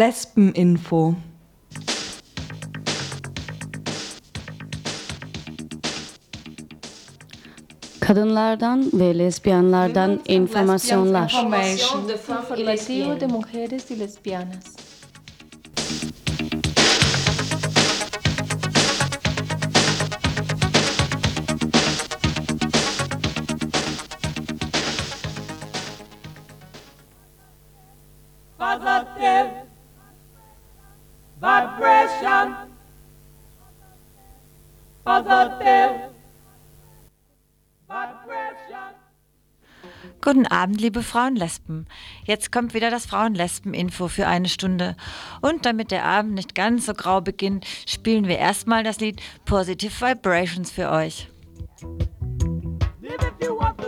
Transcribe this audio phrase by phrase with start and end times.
[0.00, 1.14] Frauen-Lesben-Info.
[8.00, 11.32] Kadınlardan ve lezbiyenlerden informasyonlar.
[12.56, 13.94] Informativo de mujeres y
[40.60, 41.86] Abend, liebe Frauenlesben.
[42.26, 44.94] Jetzt kommt wieder das Frauenlesben-Info für eine Stunde.
[45.40, 49.90] Und damit der Abend nicht ganz so grau beginnt, spielen wir erstmal das Lied Positive
[49.90, 51.30] Vibrations für euch.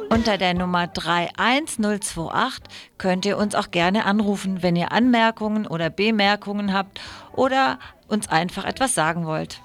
[0.08, 2.64] Unter der Nummer 31028
[2.96, 7.02] könnt ihr uns auch gerne anrufen, wenn ihr Anmerkungen oder Bemerkungen habt
[7.34, 7.78] oder
[8.08, 9.60] uns einfach etwas sagen wollt.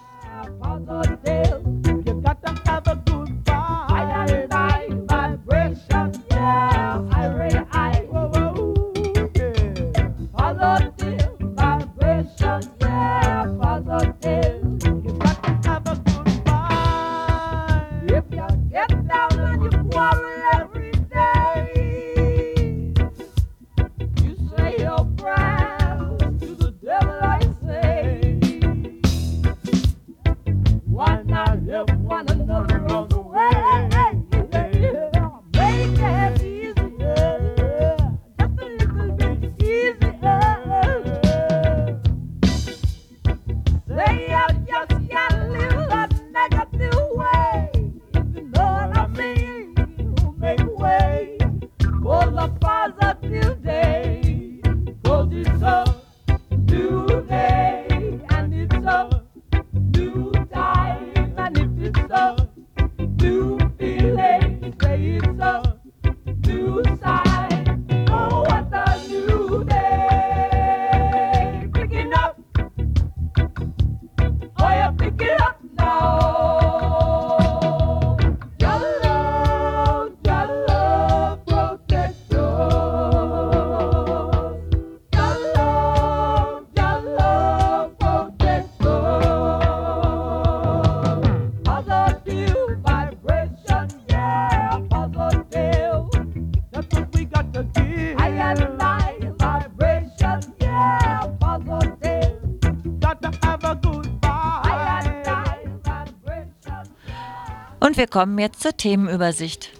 [107.97, 109.71] Und wir kommen jetzt zur Themenübersicht.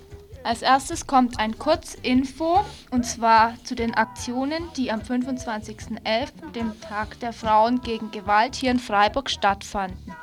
[0.44, 7.20] Als erstes kommt ein Kurzinfo und zwar zu den Aktionen, die am 25.11., dem Tag
[7.20, 10.16] der Frauen gegen Gewalt, hier in Freiburg stattfanden.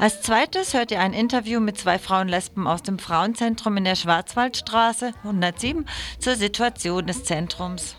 [0.00, 5.12] Als zweites hört ihr ein Interview mit zwei Frauenlesben aus dem Frauenzentrum in der Schwarzwaldstraße
[5.22, 5.86] 107
[6.18, 7.94] zur Situation des Zentrums.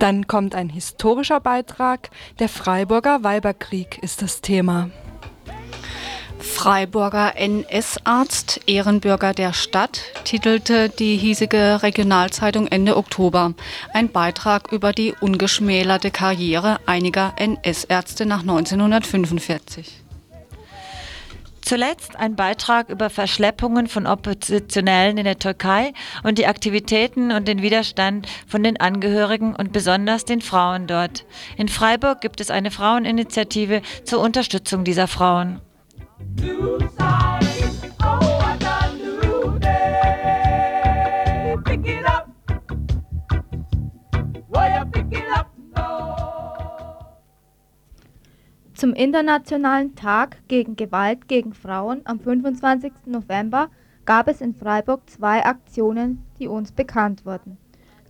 [0.00, 2.10] Dann kommt ein historischer Beitrag.
[2.40, 4.90] Der Freiburger Weiberkrieg ist das Thema.
[6.38, 13.54] Freiburger NS-Arzt, Ehrenbürger der Stadt, titelte die hiesige Regionalzeitung Ende Oktober.
[13.92, 20.02] Ein Beitrag über die ungeschmälerte Karriere einiger NS-Ärzte nach 1945.
[21.66, 27.60] Zuletzt ein Beitrag über Verschleppungen von Oppositionellen in der Türkei und die Aktivitäten und den
[27.60, 31.24] Widerstand von den Angehörigen und besonders den Frauen dort.
[31.56, 35.60] In Freiburg gibt es eine Fraueninitiative zur Unterstützung dieser Frauen.
[48.76, 52.92] Zum Internationalen Tag gegen Gewalt gegen Frauen am 25.
[53.06, 53.70] November
[54.04, 57.56] gab es in Freiburg zwei Aktionen, die uns bekannt wurden.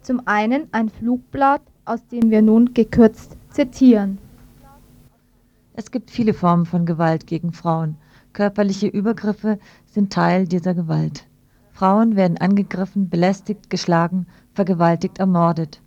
[0.02, 4.18] Zum einen ein Flugblatt, aus dem wir nun gekürzt zitieren.
[5.78, 7.98] Es gibt viele Formen von Gewalt gegen Frauen.
[8.32, 11.26] Körperliche Übergriffe sind Teil dieser Gewalt.
[11.70, 15.82] Frauen werden angegriffen, belästigt, geschlagen, vergewaltigt, ermordet,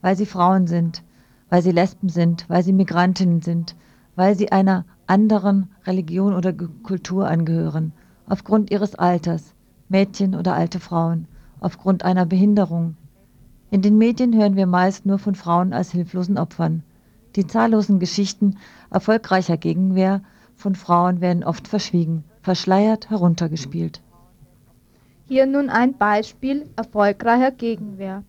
[0.00, 1.04] weil sie Frauen sind,
[1.50, 3.76] weil sie Lesben sind, weil sie Migrantinnen sind,
[4.16, 7.92] weil sie einer anderen Religion oder Kultur angehören,
[8.26, 9.52] aufgrund ihres Alters,
[9.90, 11.28] Mädchen oder alte Frauen,
[11.60, 12.96] aufgrund einer Behinderung.
[13.70, 16.82] In den Medien hören wir meist nur von Frauen als hilflosen Opfern.
[17.36, 18.58] Die zahllosen Geschichten
[18.90, 20.22] erfolgreicher Gegenwehr
[20.54, 24.02] von Frauen werden oft verschwiegen, verschleiert, heruntergespielt.
[25.26, 28.22] Hier nun ein Beispiel erfolgreicher Gegenwehr.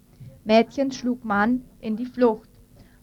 [0.44, 2.50] Mädchen schlug Mann in die Flucht.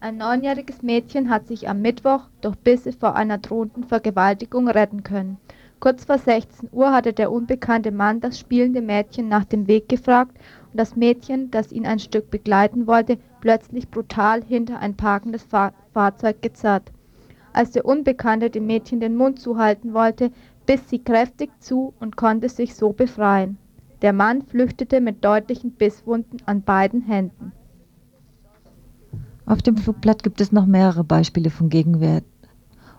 [0.01, 5.37] Ein neunjähriges Mädchen hat sich am Mittwoch durch Bisse vor einer drohenden Vergewaltigung retten können.
[5.79, 10.37] Kurz vor 16 Uhr hatte der unbekannte Mann das spielende Mädchen nach dem Weg gefragt
[10.73, 15.75] und das Mädchen, das ihn ein Stück begleiten wollte, plötzlich brutal hinter ein parkendes Fahr
[15.93, 16.91] Fahrzeug gezerrt.
[17.53, 20.31] Als der Unbekannte dem Mädchen den Mund zuhalten wollte,
[20.65, 23.59] biss sie kräftig zu und konnte sich so befreien.
[24.01, 27.53] Der Mann flüchtete mit deutlichen Bisswunden an beiden Händen.
[29.45, 32.23] Auf dem Flugblatt gibt es noch mehrere Beispiele von Gegenwehr.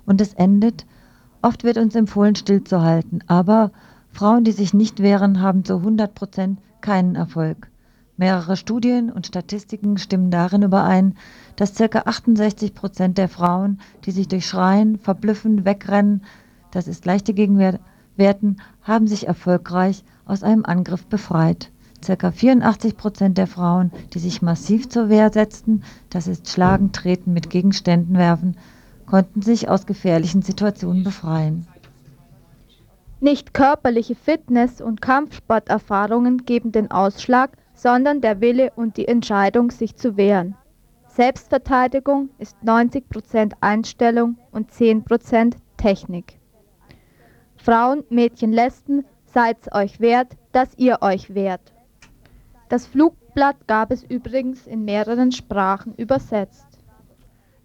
[0.06, 0.86] Und es endet,
[1.42, 3.72] oft wird uns empfohlen, stillzuhalten, aber
[4.12, 7.72] Frauen, die sich nicht wehren, haben zu 100 Prozent keinen Erfolg.
[8.16, 11.16] Mehrere Studien und Statistiken stimmen darin überein,
[11.56, 12.04] dass ca.
[12.06, 16.22] 68 Prozent der Frauen, die sich durch Schreien, Verblüffen, Wegrennen,
[16.70, 17.80] das ist leichte Gegenwehr,
[18.16, 21.72] werten, haben sich erfolgreich aus einem Angriff befreit.
[22.06, 22.32] Ca.
[22.32, 27.50] 84 Prozent der Frauen, die sich massiv zur Wehr setzten, das ist Schlagen, Treten, mit
[27.50, 28.58] Gegenständen werfen,
[29.08, 31.66] konnten sich aus gefährlichen Situationen befreien.
[33.20, 37.52] Nicht körperliche Fitness und Kampfsporterfahrungen geben den Ausschlag,
[37.84, 40.56] sondern der Wille und die Entscheidung, sich zu wehren.
[41.06, 46.40] Selbstverteidigung ist 90% Einstellung und 10% Technik.
[47.58, 51.74] Frauen, Mädchen, Lesben, seid's euch wert, dass ihr euch wehrt.
[52.70, 56.80] Das Flugblatt gab es übrigens in mehreren Sprachen übersetzt.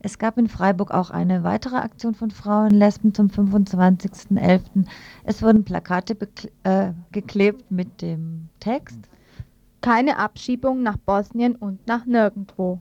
[0.01, 4.85] Es gab in Freiburg auch eine weitere Aktion von Frauen Lesben zum 25.11.
[5.23, 6.17] Es wurden Plakate
[6.65, 9.09] äh, geklebt mit dem Text
[9.81, 12.81] Keine Abschiebung nach Bosnien und nach nirgendwo.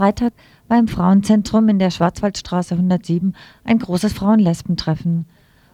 [0.00, 0.32] Freitag
[0.66, 5.26] war im Frauenzentrum in der Schwarzwaldstraße 107 ein großes Frauen-Lesben-Treffen.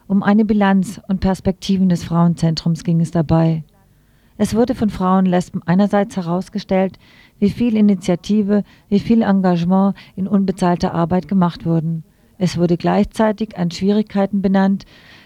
[0.05, 3.63] Um eine Bilanz und Perspektiven des Frauenzentrums ging es dabei.
[4.35, 6.99] Es wurde von Frauen-Lesben einerseits herausgestellt,
[7.39, 12.03] wie viel Initiative, wie viel Engagement in unbezahlter Arbeit gemacht wurden.
[12.37, 14.83] Es wurde gleichzeitig an Schwierigkeiten benannt,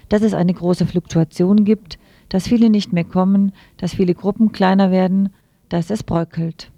[0.10, 1.98] dass es eine große Fluktuation gibt,
[2.29, 5.29] dass viele nicht mehr kommen, dass viele Gruppen kleiner werden,
[5.70, 6.72] dass es bröckelt.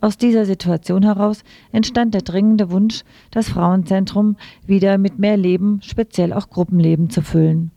[0.00, 3.02] Aus dieser Situation heraus entstand der dringende Wunsch,
[3.32, 7.72] das Frauenzentrum wieder mit mehr Leben, speziell auch Gruppenleben zu füllen.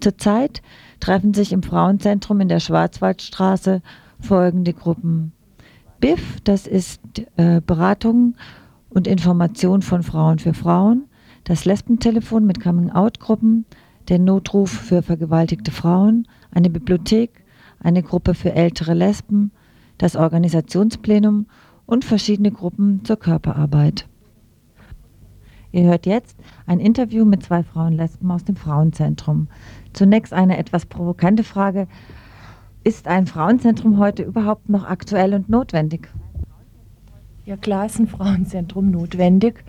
[0.00, 0.62] Zurzeit
[1.00, 3.82] treffen sich im Frauenzentrum in der Schwarzwaldstraße
[4.20, 5.32] folgende Gruppen.
[6.00, 7.00] BIF, das ist
[7.36, 8.34] äh, Beratung
[8.88, 11.04] und Information von Frauen für Frauen,
[11.44, 13.64] das Lesbentelefon mit Coming-out-Gruppen,
[14.08, 17.44] der Notruf für vergewaltigte Frauen, eine Bibliothek,
[17.80, 19.52] eine Gruppe für ältere Lesben,
[19.98, 21.46] das Organisationsplenum
[21.86, 24.08] und verschiedene Gruppen zur Körperarbeit.
[25.70, 29.48] Ihr hört jetzt ein Interview mit zwei Frauenlesben aus dem Frauenzentrum.
[29.92, 31.88] Zunächst eine etwas provokante Frage.
[32.84, 36.08] Ist ein Frauenzentrum heute überhaupt noch aktuell und notwendig?
[37.44, 39.64] Ja, klar ist ein Frauenzentrum notwendig.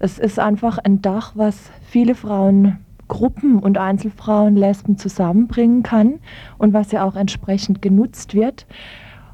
[0.00, 6.20] Es ist einfach ein Dach, was viele Frauengruppen und Einzelfrauen, Lesben zusammenbringen kann
[6.58, 8.66] und was ja auch entsprechend genutzt wird.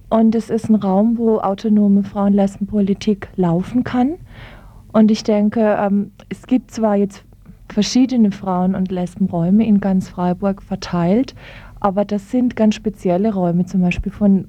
[0.08, 4.14] Und es ist ein Raum, wo autonome Frauen-Lesben-Politik laufen kann.
[4.92, 7.25] Und ich denke, ähm, es gibt zwar jetzt
[7.73, 11.34] verschiedene Frauen- und Lesbenräume in ganz Freiburg verteilt,
[11.80, 14.49] aber das sind ganz spezielle Räume, zum Beispiel von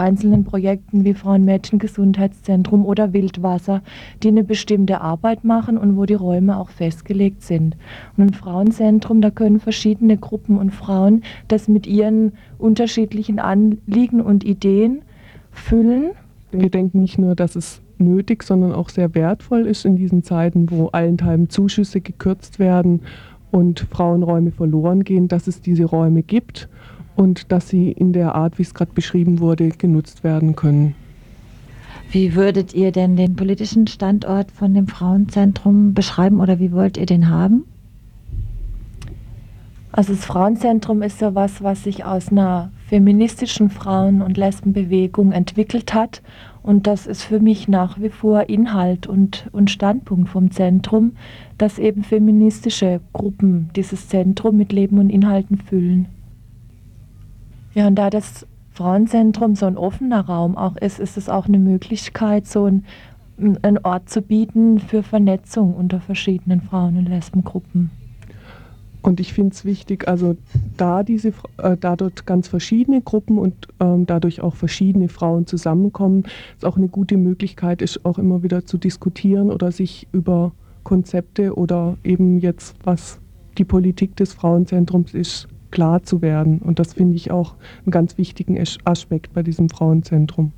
[0.00, 3.82] einzelnen Projekten wie Frauen-Mädchen-Gesundheitszentrum oder Wildwasser,
[4.22, 7.76] die eine bestimmte Arbeit machen und wo die Räume auch festgelegt sind.
[8.16, 14.42] Und ein Frauenzentrum, da können verschiedene Gruppen und Frauen das mit ihren unterschiedlichen Anliegen und
[14.42, 15.02] Ideen
[15.52, 16.12] füllen.
[16.50, 20.70] Wir denken nicht nur, dass es nötig, sondern auch sehr wertvoll ist in diesen Zeiten,
[20.70, 23.02] wo allenthalben Zuschüsse gekürzt werden
[23.50, 26.68] und Frauenräume verloren gehen, dass es diese Räume gibt
[27.20, 30.94] und dass sie in der Art, wie es gerade beschrieben wurde, genutzt werden können.
[32.10, 37.04] Wie würdet ihr denn den politischen Standort von dem Frauenzentrum beschreiben oder wie wollt ihr
[37.04, 37.64] den haben?
[39.92, 45.92] Also das Frauenzentrum ist ja was, was sich aus einer feministischen Frauen- und Lesbenbewegung entwickelt
[45.92, 46.22] hat.
[46.62, 51.12] Und das ist für mich nach wie vor Inhalt und, und Standpunkt vom Zentrum,
[51.58, 56.08] dass eben feministische Gruppen dieses Zentrum mit Leben und Inhalten füllen.
[57.74, 61.58] Ja, und da das Frauenzentrum so ein offener Raum auch ist, ist es auch eine
[61.58, 62.84] Möglichkeit, so ein,
[63.62, 67.90] einen Ort zu bieten für Vernetzung unter verschiedenen Frauen- und Lesbengruppen.
[69.02, 70.36] Und ich finde es wichtig, also
[70.76, 76.24] da diese, äh, da dort ganz verschiedene Gruppen und ähm, dadurch auch verschiedene Frauen zusammenkommen,
[76.56, 80.52] ist auch eine gute Möglichkeit, ist auch immer wieder zu diskutieren oder sich über
[80.84, 83.20] Konzepte oder eben jetzt, was
[83.58, 86.58] die Politik des Frauenzentrums ist, klar zu werden.
[86.58, 90.52] Und das finde ich auch einen ganz wichtigen Aspekt bei diesem Frauenzentrum.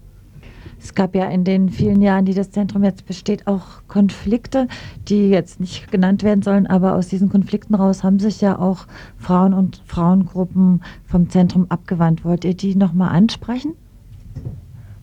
[0.82, 4.66] Es gab ja in den vielen Jahren, die das Zentrum jetzt besteht, auch Konflikte,
[5.08, 8.86] die jetzt nicht genannt werden sollen, aber aus diesen Konflikten raus haben sich ja auch
[9.16, 12.24] Frauen und Frauengruppen vom Zentrum abgewandt.
[12.24, 13.74] Wollt ihr die nochmal ansprechen?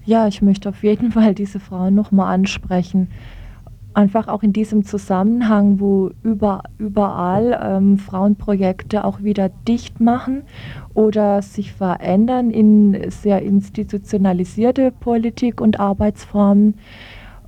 [0.06, 3.08] Ja, ich möchte auf jeden Fall diese Frauen nochmal ansprechen
[4.00, 10.44] einfach auch in diesem Zusammenhang, wo über, überall ähm, Frauenprojekte auch wieder dicht machen
[10.94, 16.76] oder sich verändern in sehr institutionalisierte Politik und Arbeitsformen,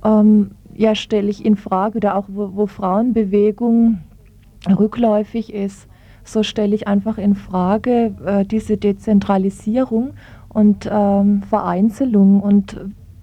[0.04, 4.00] ähm, ja, stelle ich in Frage, oder auch wo, wo Frauenbewegung
[4.68, 5.88] rückläufig ist,
[6.22, 10.10] so stelle ich einfach in Frage äh, diese Dezentralisierung
[10.50, 12.76] und ähm, Vereinzelung und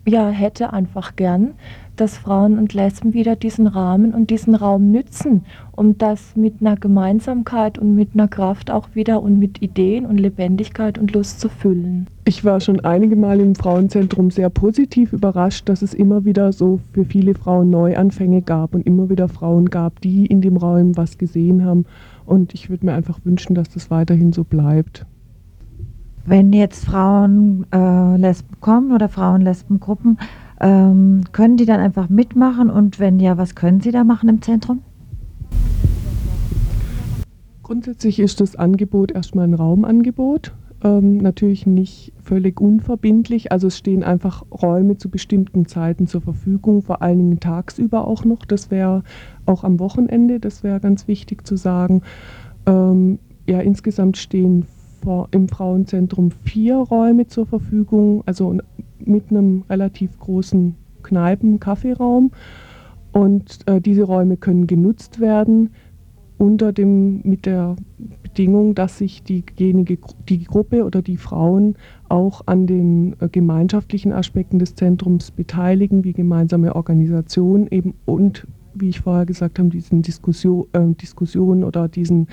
[0.07, 1.53] ja, hätte einfach gern,
[1.99, 6.77] dass Frauen und Lesben wieder diesen Rahmen und diesen Raum nützen, um das mit einer
[6.77, 11.49] Gemeinsamkeit und mit einer Kraft auch wieder und mit Ideen und Lebendigkeit und Lust zu
[11.49, 12.07] füllen.
[12.23, 16.79] Ich war schon einige Mal im Frauenzentrum sehr positiv überrascht, dass es immer wieder so
[16.93, 21.17] für viele Frauen Neuanfänge gab und immer wieder Frauen gab, die in dem Raum was
[21.17, 21.85] gesehen haben.
[22.25, 25.05] Und ich würde mir einfach wünschen, dass das weiterhin so bleibt.
[26.25, 30.17] Wenn jetzt Frauen äh, Lesben kommen oder Frauen-Lesben-Gruppen,
[30.59, 34.41] ähm, können die dann einfach mitmachen und wenn ja, was können sie da machen im
[34.41, 34.81] Zentrum?
[37.63, 40.53] Grundsätzlich ist das Angebot erstmal ein Raumangebot.
[40.83, 43.51] Ähm, natürlich nicht völlig unverbindlich.
[43.51, 48.23] Also es stehen einfach Räume zu bestimmten Zeiten zur Verfügung, vor allen Dingen tagsüber auch
[48.23, 48.45] noch.
[48.45, 49.03] Das wäre
[49.45, 52.01] auch am Wochenende, das wäre ganz wichtig zu sagen.
[52.65, 54.65] Ähm, ja, insgesamt stehen
[55.31, 58.57] im Frauenzentrum vier Räume zur Verfügung, also
[58.99, 62.31] mit einem relativ großen Kneipen-Kaffeeraum.
[63.11, 65.71] Und äh, diese Räume können genutzt werden
[66.37, 67.75] unter dem, mit der
[68.23, 69.97] Bedingung, dass sich diejenige,
[70.29, 71.75] die Gruppe oder die Frauen
[72.07, 78.89] auch an den äh, gemeinschaftlichen Aspekten des Zentrums beteiligen, wie gemeinsame Organisation eben und, wie
[78.89, 82.27] ich vorher gesagt habe, diesen Diskussion, äh, Diskussionen oder diesen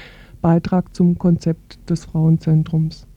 [0.46, 3.08] Beitrag zum Konzept des Frauenzentrums.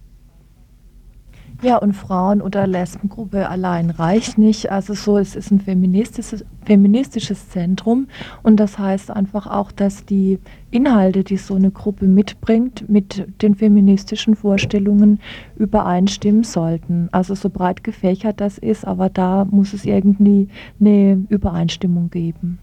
[1.62, 4.72] Ja, und Frauen- oder Lesbengruppe allein reicht nicht.
[4.72, 8.08] Also so, es ist ein feministisches, feministisches Zentrum
[8.42, 10.40] und das heißt einfach auch, dass die
[10.72, 15.20] Inhalte, die so eine Gruppe mitbringt, mit den feministischen Vorstellungen
[15.56, 17.10] übereinstimmen sollten.
[17.12, 20.48] Also so breit gefächert das ist, aber da muss es irgendwie
[20.80, 22.58] eine Übereinstimmung geben.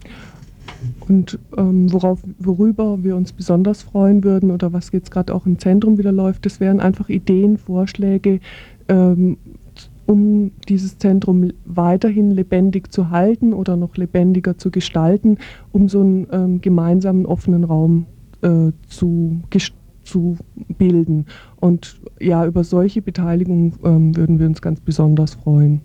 [1.07, 5.59] Und ähm, worauf, worüber wir uns besonders freuen würden oder was jetzt gerade auch im
[5.59, 8.39] Zentrum wieder läuft, das wären einfach Ideen, Vorschläge,
[8.89, 9.37] ähm,
[10.05, 15.37] um dieses Zentrum weiterhin lebendig zu halten oder noch lebendiger zu gestalten,
[15.71, 18.05] um so einen ähm, gemeinsamen offenen Raum
[18.41, 19.41] äh, zu,
[20.03, 20.37] zu
[20.77, 21.25] bilden.
[21.59, 25.81] Und ja, über solche Beteiligung ähm, würden wir uns ganz besonders freuen.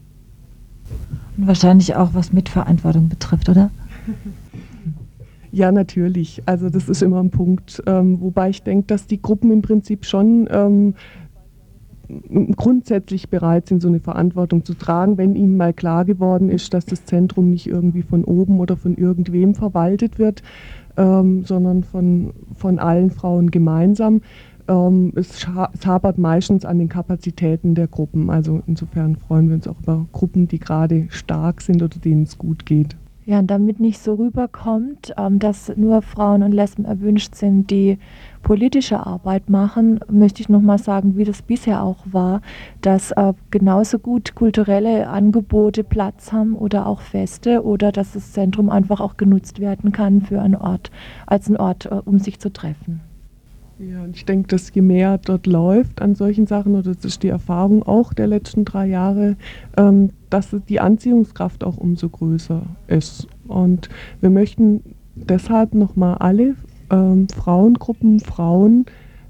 [1.37, 3.71] Und wahrscheinlich auch was Mitverantwortung betrifft, oder?
[5.53, 6.43] Ja, natürlich.
[6.47, 10.07] Also das ist immer ein Punkt, ähm, wobei ich denke, dass die Gruppen im Prinzip
[10.07, 10.95] schon ähm,
[12.57, 16.87] grundsätzlich bereit sind, so eine Verantwortung zu tragen, wenn ihnen mal klar geworden ist, dass
[16.87, 20.43] das Zentrum nicht irgendwie von oben oder von irgendwem verwaltet wird,
[20.97, 24.23] ähm, sondern von, von allen Frauen gemeinsam.
[24.69, 28.31] Ähm, es, es hapert meistens an den Kapazitäten der Gruppen.
[28.31, 32.39] Also insofern freuen wir uns auch über Gruppen, die gerade stark sind oder denen es
[32.39, 32.97] gut geht.
[33.25, 37.99] Ja, und damit nicht so rüberkommt, ähm, dass nur Frauen und Lesben erwünscht sind, die
[38.43, 42.41] politische Arbeit machen, möchte ich nochmal sagen, wie das bisher auch war,
[42.81, 48.71] dass äh, genauso gut kulturelle Angebote Platz haben oder auch Feste oder dass das Zentrum
[48.71, 50.91] einfach auch genutzt werden kann für einen Ort,
[51.25, 53.12] als ein Ort, äh, um sich zu treffen.
[53.79, 57.29] Ja, ich denke, dass je mehr dort läuft an solchen Sachen, oder das ist die
[57.29, 59.37] Erfahrung auch der letzten drei Jahre,
[59.77, 63.27] ähm, dass die Anziehungskraft auch umso größer ist.
[63.49, 63.89] Und
[64.21, 64.83] wir möchten
[65.15, 66.55] deshalb nochmal alle
[66.91, 68.87] ähm, Frauengruppen, Frauen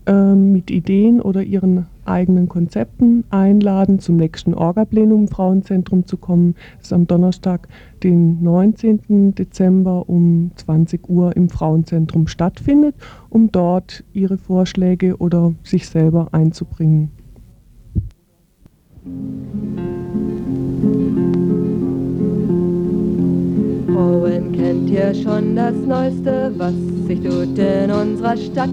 [0.07, 6.55] mit Ideen oder ihren eigenen Konzepten einladen, zum nächsten Orga-Plenum im Frauenzentrum zu kommen.
[6.79, 7.69] Das ist am Donnerstag,
[8.03, 9.35] den 19.
[9.35, 12.95] Dezember um 20 Uhr im Frauenzentrum stattfindet,
[13.31, 17.11] um dort ihre Vorschläge oder sich selber einzubringen.
[23.87, 26.75] Frauen kennt ihr schon das Neueste, was
[27.07, 28.71] sich tut in unserer Stadt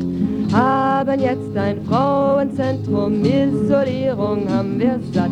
[0.51, 5.29] haben jetzt ein Frauenzentrum, Isolierung haben wir satt.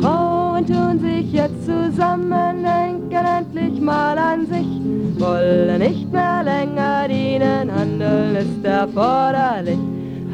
[0.00, 7.70] Frauen tun sich jetzt zusammen, denken endlich mal an sich, wollen nicht mehr länger dienen,
[7.74, 9.78] handeln ist erforderlich.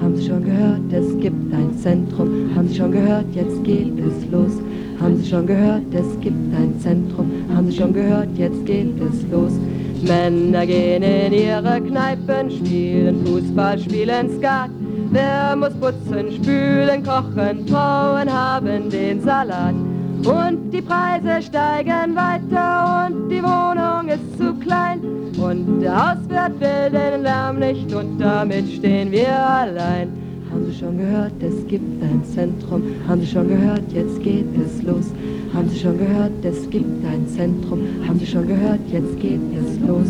[0.01, 4.31] Haben Sie schon gehört, es gibt ein Zentrum, haben Sie schon gehört, jetzt geht es
[4.31, 4.53] los.
[5.01, 9.31] Haben Sie schon gehört, es gibt ein Zentrum, haben Sie schon gehört, jetzt geht es
[9.31, 9.53] los.
[10.03, 14.71] Männer gehen in ihre Kneipen, spielen Fußball, spielen Skat.
[15.11, 19.75] Wer muss putzen, spülen, kochen, Frauen haben den Salat.
[20.25, 25.01] Und die Preise steigen weiter und die Wohnung ist zu klein.
[25.39, 30.09] Und der Hauswirt will den Lärm nicht und damit stehen wir allein.
[30.51, 32.83] Haben Sie schon gehört, es gibt ein Zentrum?
[33.09, 35.07] Haben Sie schon gehört, jetzt geht es los?
[35.61, 37.81] Haben Sie schon gehört, es gibt ein Zentrum?
[38.09, 40.09] Haben Sie schon gehört, jetzt geht es los?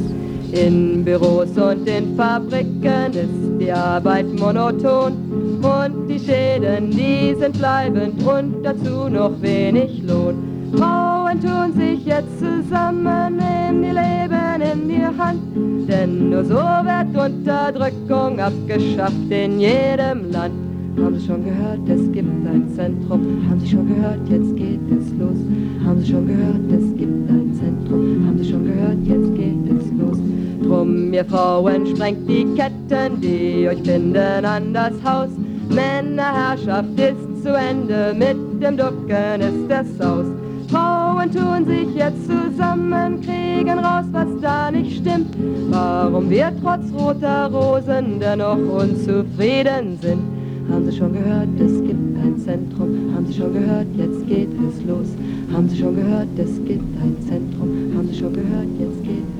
[0.52, 5.12] In Büros und in Fabriken ist die Arbeit monoton
[5.60, 10.36] und die Schäden, die sind bleibend und dazu noch wenig Lohn.
[10.76, 17.32] Frauen tun sich jetzt zusammen, nehmen ihr Leben in die Hand, denn nur so wird
[17.32, 20.69] Unterdrückung abgeschafft in jedem Land.
[21.02, 23.20] Haben Sie schon gehört, es gibt ein Zentrum?
[23.48, 25.36] Haben Sie schon gehört, jetzt geht es los?
[25.84, 28.26] Haben Sie schon gehört, es gibt ein Zentrum?
[28.26, 30.18] Haben Sie schon gehört, jetzt geht es los?
[30.62, 35.30] Drum, ihr Frauen, sprengt die Ketten, die euch binden an das Haus.
[35.70, 40.26] Männerherrschaft ist zu Ende, mit dem Ducken ist es aus.
[40.68, 45.34] Frauen tun sich jetzt zusammen, kriegen raus, was da nicht stimmt.
[45.70, 50.39] Warum wir trotz roter Rosen dennoch unzufrieden sind.
[50.68, 53.14] Haben Sie schon gehört, es gibt ein Zentrum?
[53.14, 55.08] Haben Sie schon gehört, jetzt geht es los?
[55.52, 57.92] Haben Sie schon gehört, es gibt ein Zentrum?
[57.96, 59.39] Haben Sie schon gehört, jetzt geht es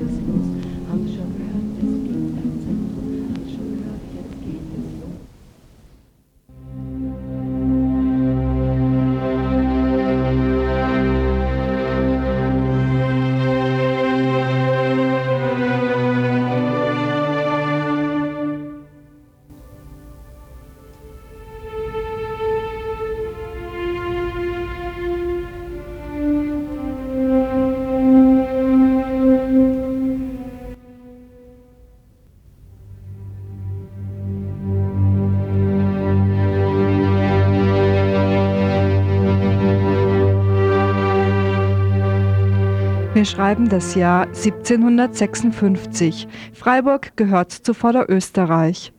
[43.21, 46.27] Wir schreiben das Jahr 1756.
[46.53, 48.93] Freiburg gehört zu Vorderösterreich.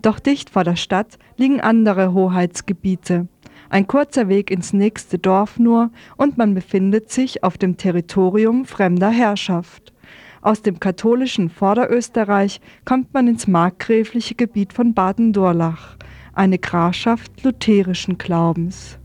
[0.00, 3.28] Doch dicht vor der Stadt liegen andere Hoheitsgebiete.
[3.68, 9.10] Ein kurzer Weg ins nächste Dorf nur und man befindet sich auf dem Territorium fremder
[9.10, 9.92] Herrschaft.
[10.40, 15.98] Aus dem katholischen Vorderösterreich kommt man ins markgräfliche Gebiet von Baden-Durlach,
[16.32, 18.98] eine Grafschaft lutherischen Glaubens.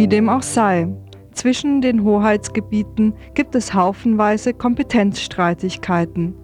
[0.00, 0.88] Wie dem auch sei,
[1.34, 6.34] zwischen den Hoheitsgebieten gibt es haufenweise Kompetenzstreitigkeiten.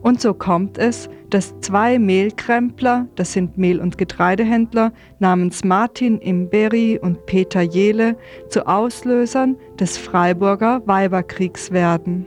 [0.00, 6.98] Und so kommt es, dass zwei Mehlkrempler, das sind Mehl- und Getreidehändler, namens Martin Imberi
[7.02, 8.16] und Peter Jele,
[8.48, 12.26] zu Auslösern des Freiburger Weiberkriegs werden.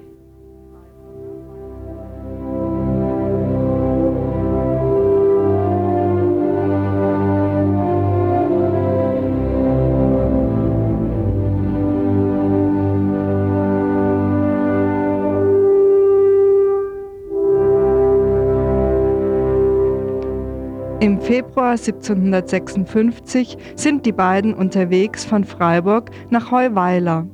[21.55, 27.27] Februar 1756 sind die beiden unterwegs von Freiburg nach Heuweiler.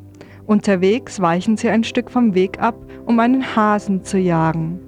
[0.45, 2.75] Unterwegs weichen sie ein Stück vom Weg ab,
[3.07, 4.79] um einen Hasen zu jagen.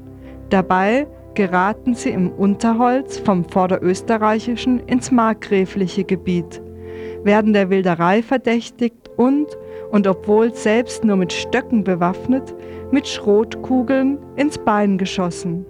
[0.52, 6.62] Dabei geraten sie im Unterholz vom vorderösterreichischen ins markgräfliche Gebiet,
[7.24, 9.48] werden der Wilderei verdächtigt und,
[9.89, 12.54] und obwohl selbst nur mit Stöcken bewaffnet,
[12.91, 15.65] mit Schrotkugeln ins Bein geschossen.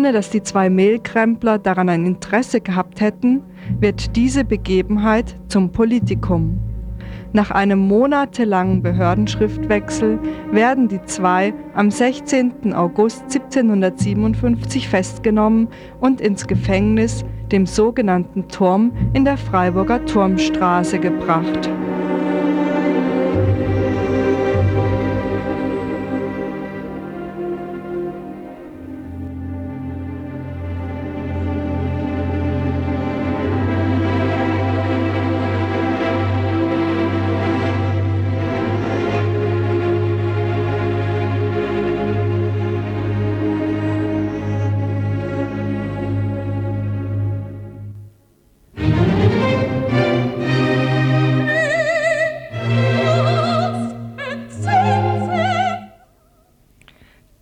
[0.00, 3.42] Ohne dass die zwei Mehlkrempler daran ein Interesse gehabt hätten,
[3.80, 6.58] wird diese Begebenheit zum Politikum.
[7.34, 10.18] Nach einem monatelangen Behördenschriftwechsel
[10.52, 12.72] werden die zwei am 16.
[12.72, 15.68] August 1757 festgenommen
[16.00, 21.68] und ins Gefängnis, dem sogenannten Turm, in der Freiburger Turmstraße gebracht.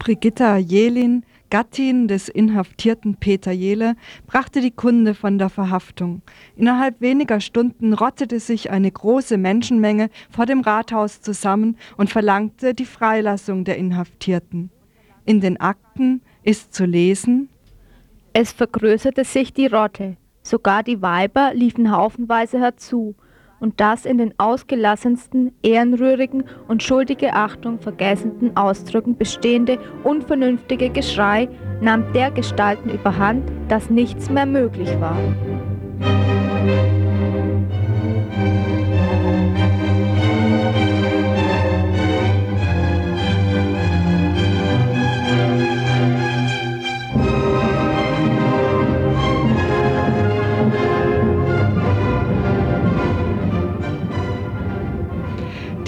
[0.09, 3.95] Brigitta Jelin, Gattin des inhaftierten Peter Jele,
[4.27, 6.23] brachte die Kunde von der Verhaftung.
[6.57, 12.87] Innerhalb weniger Stunden rottete sich eine große Menschenmenge vor dem Rathaus zusammen und verlangte die
[12.87, 14.71] Freilassung der Inhaftierten.
[15.27, 17.51] In den Akten ist zu lesen,
[18.33, 23.15] Es vergrößerte sich die Rotte, sogar die Weiber liefen haufenweise herzu,
[23.61, 31.49] und das in den ausgelassensten, ehrenrührigen und schuldige Achtung vergessenden Ausdrücken bestehende unvernünftige Geschrei
[31.81, 35.17] nahm der Gestalten überhand, dass nichts mehr möglich war.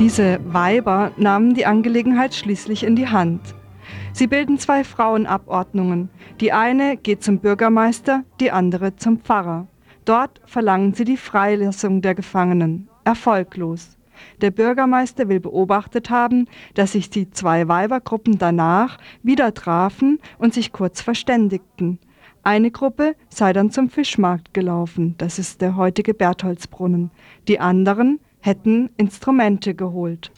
[0.01, 3.43] Diese Weiber nahmen die Angelegenheit schließlich in die Hand.
[4.15, 6.09] Sie bilden zwei Frauenabordnungen.
[6.41, 9.67] Die eine geht zum Bürgermeister, die andere zum Pfarrer.
[10.07, 12.89] Dort verlangen sie die Freilassung der Gefangenen.
[13.05, 13.99] Erfolglos.
[14.41, 20.73] Der Bürgermeister will beobachtet haben, dass sich die zwei Weibergruppen danach wieder trafen und sich
[20.73, 21.99] kurz verständigten.
[22.43, 27.11] Eine Gruppe sei dann zum Fischmarkt gelaufen, das ist der heutige Bertholdsbrunnen.
[27.49, 30.33] Die anderen hätten Instrumente geholt.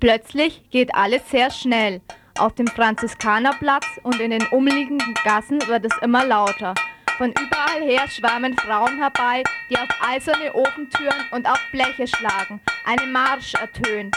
[0.00, 2.00] Plötzlich geht alles sehr schnell.
[2.38, 6.74] Auf dem Franziskanerplatz und in den umliegenden Gassen wird es immer lauter.
[7.16, 12.60] Von überall her schwärmen Frauen herbei, die auf eiserne Ofentüren und auf Bleche schlagen.
[12.84, 14.14] Eine Marsch ertönt.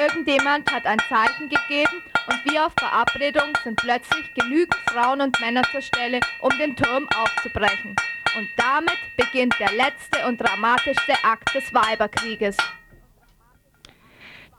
[0.00, 5.62] Irgendjemand hat ein Zeichen gegeben und wie auf Verabredung sind plötzlich genügend Frauen und Männer
[5.70, 7.94] zur Stelle, um den Turm aufzubrechen.
[8.36, 12.56] Und damit beginnt der letzte und dramatischste Akt des Weiberkrieges.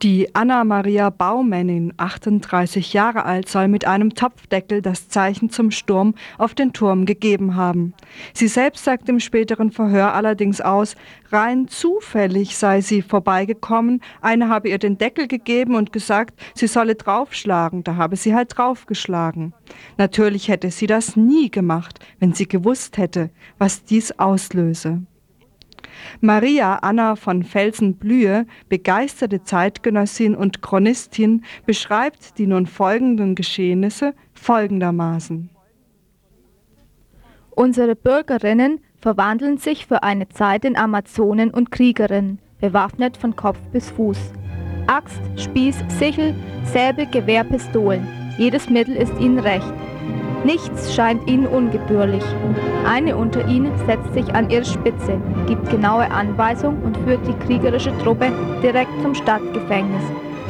[0.01, 6.53] Die Anna-Maria Baumännin, 38 Jahre alt, soll mit einem Topfdeckel das Zeichen zum Sturm auf
[6.53, 7.93] den Turm gegeben haben.
[8.33, 10.95] Sie selbst sagt im späteren Verhör allerdings aus,
[11.31, 16.95] rein zufällig sei sie vorbeigekommen, eine habe ihr den Deckel gegeben und gesagt, sie solle
[16.95, 19.53] draufschlagen, da habe sie halt draufgeschlagen.
[19.97, 25.03] Natürlich hätte sie das nie gemacht, wenn sie gewusst hätte, was dies auslöse.
[26.21, 35.49] Maria Anna von Felsen-Blühe, begeisterte Zeitgenössin und Chronistin, beschreibt die nun folgenden Geschehnisse folgendermaßen.
[37.51, 43.91] Unsere Bürgerinnen verwandeln sich für eine Zeit in Amazonen und Kriegerinnen, bewaffnet von Kopf bis
[43.91, 44.17] Fuß.
[44.87, 46.33] Axt, Spieß, Sichel,
[46.65, 48.07] Säbel, Gewehr, Pistolen.
[48.37, 49.73] Jedes Mittel ist ihnen recht.
[50.43, 52.23] Nichts scheint ihnen ungebührlich.
[52.85, 57.97] Eine unter ihnen setzt sich an ihre Spitze, gibt genaue Anweisungen und führt die kriegerische
[57.99, 58.27] Truppe
[58.61, 60.03] direkt zum Stadtgefängnis.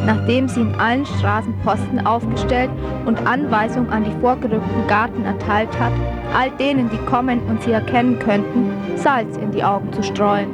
[0.05, 2.71] Nachdem sie in allen Straßen Posten aufgestellt
[3.05, 5.93] und Anweisungen an die vorgerückten Garten erteilt hat,
[6.35, 10.49] all denen, die kommen und sie erkennen könnten, Salz in die Augen zu streuen.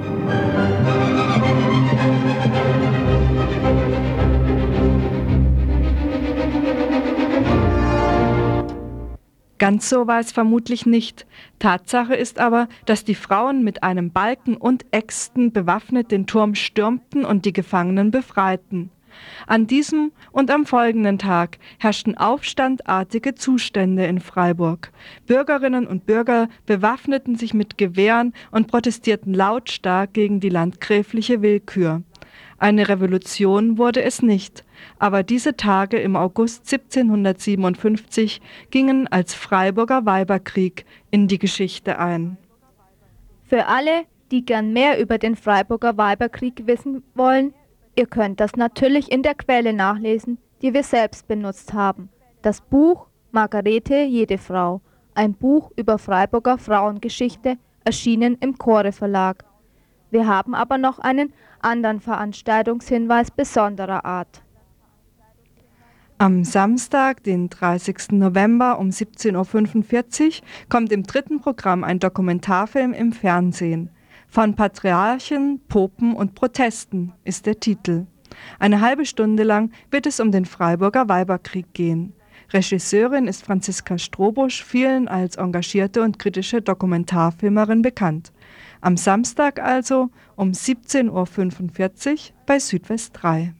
[9.59, 11.27] Ganz so war es vermutlich nicht.
[11.59, 17.25] Tatsache ist aber, dass die Frauen mit einem Balken und Äxten bewaffnet den Turm stürmten
[17.25, 18.89] und die Gefangenen befreiten.
[19.47, 24.93] An diesem und am folgenden Tag herrschten aufstandartige Zustände in Freiburg.
[25.25, 32.03] Bürgerinnen und Bürger bewaffneten sich mit Gewehren und protestierten lautstark gegen die landgräfliche Willkür.
[32.59, 34.65] Eine Revolution wurde es nicht,
[34.99, 42.37] aber diese Tage im August 1757 gingen als Freiburger Weiberkrieg in die Geschichte ein.
[43.45, 47.53] Für alle, die gern mehr über den Freiburger Weiberkrieg wissen wollen,
[47.95, 52.09] ihr könnt das natürlich in der Quelle nachlesen, die wir selbst benutzt haben.
[52.41, 54.81] Das Buch Margarete jede Frau,
[55.13, 59.45] ein Buch über Freiburger Frauengeschichte, erschienen im Chore Verlag.
[60.11, 64.41] Wir haben aber noch einen anderen Veranstaltungshinweis besonderer Art.
[66.17, 68.11] Am Samstag, den 30.
[68.11, 70.33] November um 17.45 Uhr
[70.67, 73.89] kommt im dritten Programm ein Dokumentarfilm im Fernsehen.
[74.27, 78.05] Von Patriarchen, Popen und Protesten ist der Titel.
[78.59, 82.13] Eine halbe Stunde lang wird es um den Freiburger Weiberkrieg gehen.
[82.51, 88.33] Regisseurin ist Franziska Strobusch, vielen als engagierte und kritische Dokumentarfilmerin bekannt.
[88.81, 93.53] Am Samstag also um 17.45 Uhr bei Südwest 3.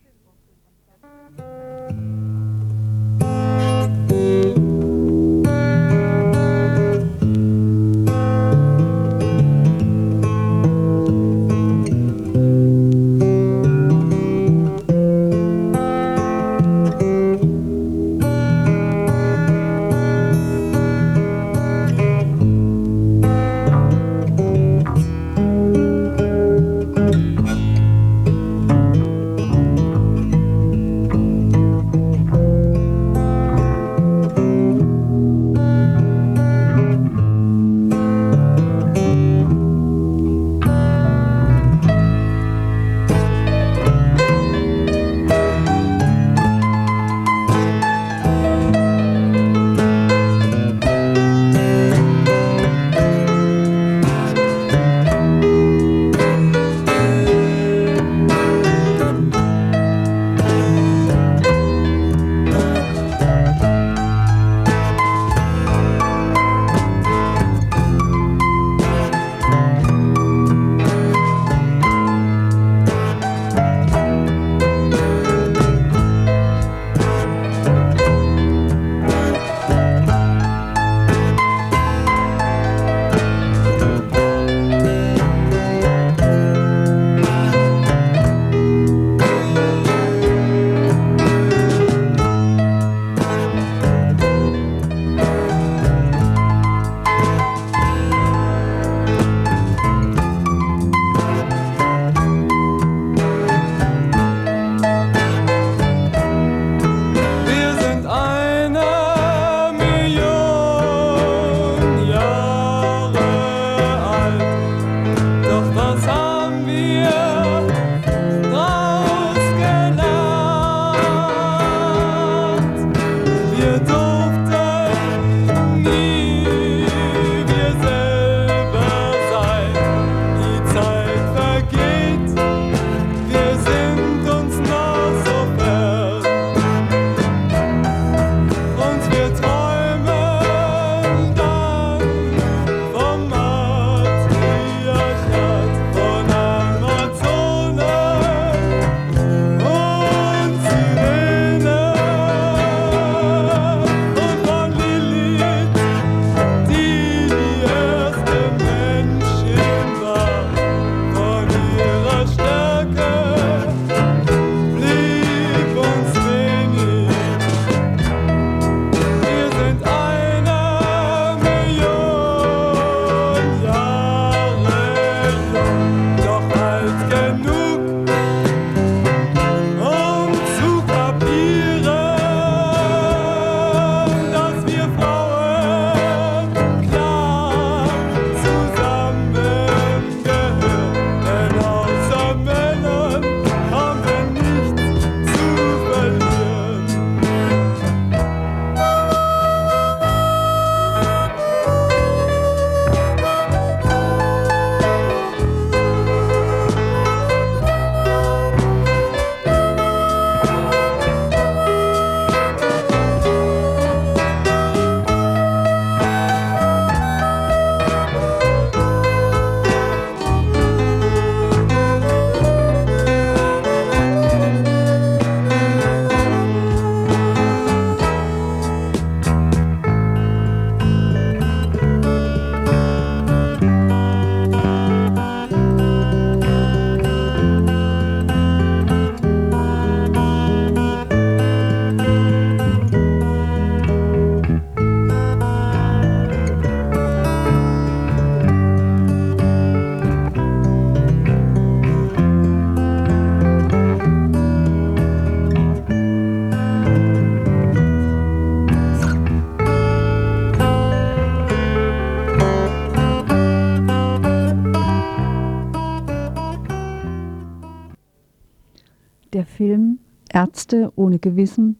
[270.69, 271.77] Ärzte ohne Gewissen,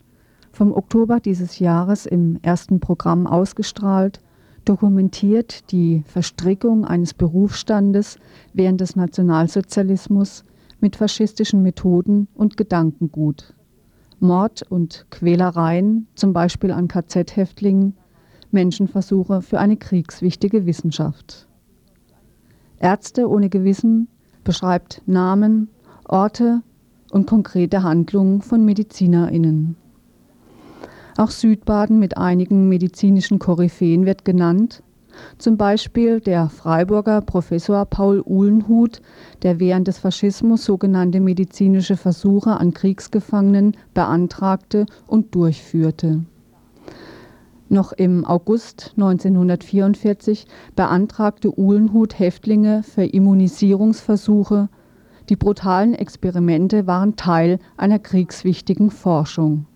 [0.51, 4.19] vom Oktober dieses Jahres im ersten Programm ausgestrahlt,
[4.65, 8.17] dokumentiert die Verstrickung eines Berufsstandes
[8.53, 10.43] während des Nationalsozialismus
[10.79, 13.53] mit faschistischen Methoden und Gedankengut.
[14.19, 17.93] Mord und Quälereien, zum Beispiel an KZ-Häftlingen,
[18.49, 21.47] Menschenversuche für eine kriegswichtige Wissenschaft.
[22.79, 24.07] Ärzte ohne Gewissen
[24.43, 25.69] beschreibt Namen,
[26.05, 26.63] Orte
[27.11, 29.75] und konkrete Handlungen von MedizinerInnen.
[31.17, 34.83] Auch Südbaden mit einigen medizinischen Koryphäen wird genannt,
[35.37, 39.01] zum Beispiel der Freiburger Professor Paul Uhlenhuth,
[39.41, 46.23] der während des Faschismus sogenannte medizinische Versuche an Kriegsgefangenen beantragte und durchführte.
[47.71, 54.69] Noch im August 1944 beantragte Uhlenhuth Häftlinge für Immunisierungsversuche.
[55.29, 59.67] Die brutalen Experimente waren Teil einer kriegswichtigen Forschung.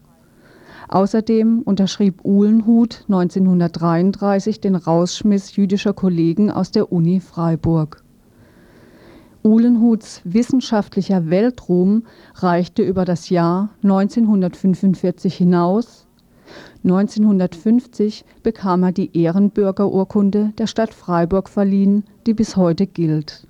[0.87, 8.03] Außerdem unterschrieb Uhlenhuth 1933 den Rausschmiss jüdischer Kollegen aus der Uni Freiburg.
[9.43, 16.07] Uhlenhuths wissenschaftlicher Weltruhm reichte über das Jahr 1945 hinaus.
[16.83, 23.45] 1950 bekam er die Ehrenbürgerurkunde der Stadt Freiburg verliehen, die bis heute gilt.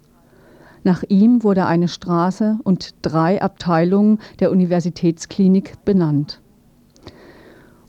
[0.83, 6.41] Nach ihm wurde eine Straße und drei Abteilungen der Universitätsklinik benannt.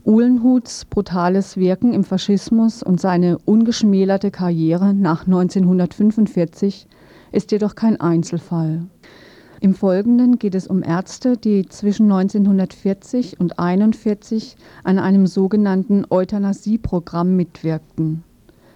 [0.05, 6.87] Uhlenhuths brutales Wirken im Faschismus und seine ungeschmälerte Karriere nach 1945
[7.31, 8.85] ist jedoch kein Einzelfall.
[9.61, 17.35] Im Folgenden geht es um Ärzte, die zwischen 1940 und 1941 an einem sogenannten Euthanasieprogramm
[17.35, 18.23] mitwirkten.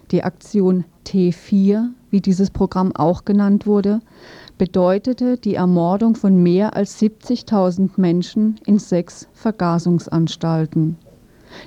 [0.09, 4.01] Die Aktion T4, wie dieses Programm auch genannt wurde,
[4.57, 10.97] bedeutete die Ermordung von mehr als 70.000 Menschen in sechs Vergasungsanstalten.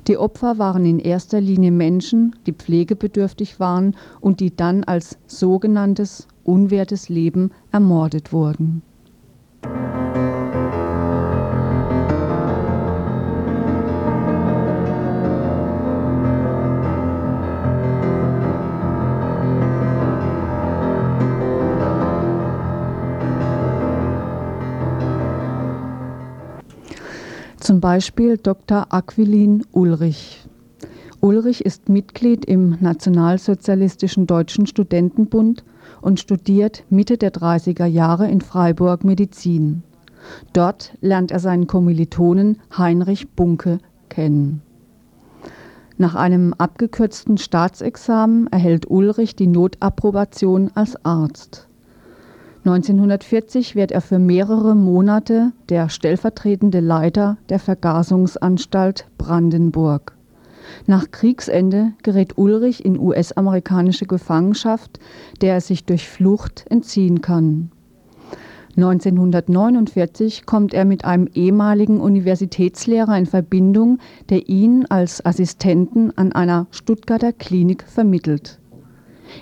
[0.07, 6.29] Die Opfer waren in erster Linie Menschen, die pflegebedürftig waren und die dann als sogenanntes
[6.45, 8.83] unwertes Leben ermordet wurden.
[27.83, 28.87] Beispiel Dr.
[28.91, 30.47] Aquilin Ulrich.
[31.21, 35.65] Ulrich ist Mitglied im Nationalsozialistischen Deutschen Studentenbund
[36.01, 39.83] und studiert Mitte der 30er Jahre in Freiburg Medizin.
[40.53, 43.79] Dort lernt er seinen Kommilitonen Heinrich Bunke
[44.09, 44.63] kennen.
[45.99, 51.67] Nach einem abgekürzten Staatsexamen erhält Ulrich die Notabprobation als Arzt.
[52.65, 60.17] 1940 wird er für mehrere Monate der stellvertretende Leiter der Vergasungsanstalt Brandenburg.
[60.87, 65.01] Nach Kriegsende gerät Ulrich in US-amerikanische Gefangenschaft,
[65.41, 67.73] der er sich durch Flucht entziehen kann.
[68.77, 73.99] 1949 kommt er mit einem ehemaligen Universitätslehrer in Verbindung,
[74.31, 78.62] der ihn als Assistenten an einer Stuttgarter Klinik vermittelt.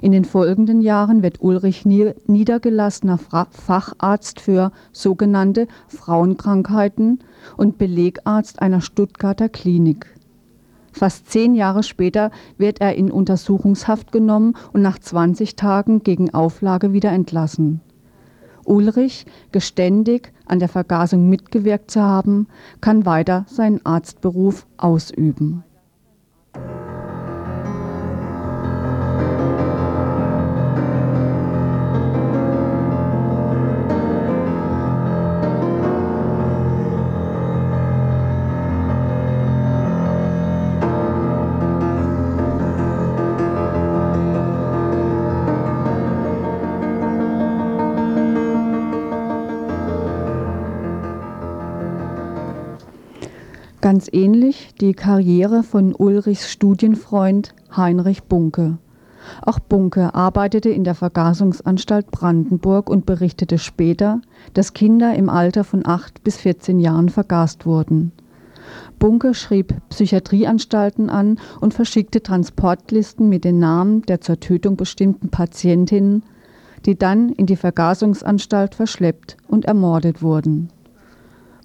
[0.03, 7.21] In den folgenden Jahren wird Ulrich niedergelassener Facharzt für sogenannte Frauenkrankheiten
[7.57, 10.07] und Belegarzt einer Stuttgarter Klinik.
[10.93, 16.93] Fast zehn Jahre später wird er in Untersuchungshaft genommen und nach 20 Tagen gegen Auflage
[16.93, 17.81] wieder entlassen.
[18.65, 22.47] Ulrich, geständig an der Vergasung mitgewirkt zu haben,
[22.81, 25.65] kann weiter seinen Arztberuf ausüben.
[53.91, 58.79] Ganz ähnlich die Karriere von Ulrichs Studienfreund Heinrich Bunke.
[59.43, 64.21] Auch Bunke arbeitete in der Vergasungsanstalt Brandenburg und berichtete später,
[64.55, 68.13] dass Kinder im Alter von 8 bis 14 Jahren vergast wurden.
[69.01, 76.23] Bunke schrieb Psychiatrieanstalten an und verschickte Transportlisten mit den Namen der zur Tötung bestimmten Patientinnen,
[76.87, 80.69] die dann in die Vergasungsanstalt verschleppt und ermordet wurden.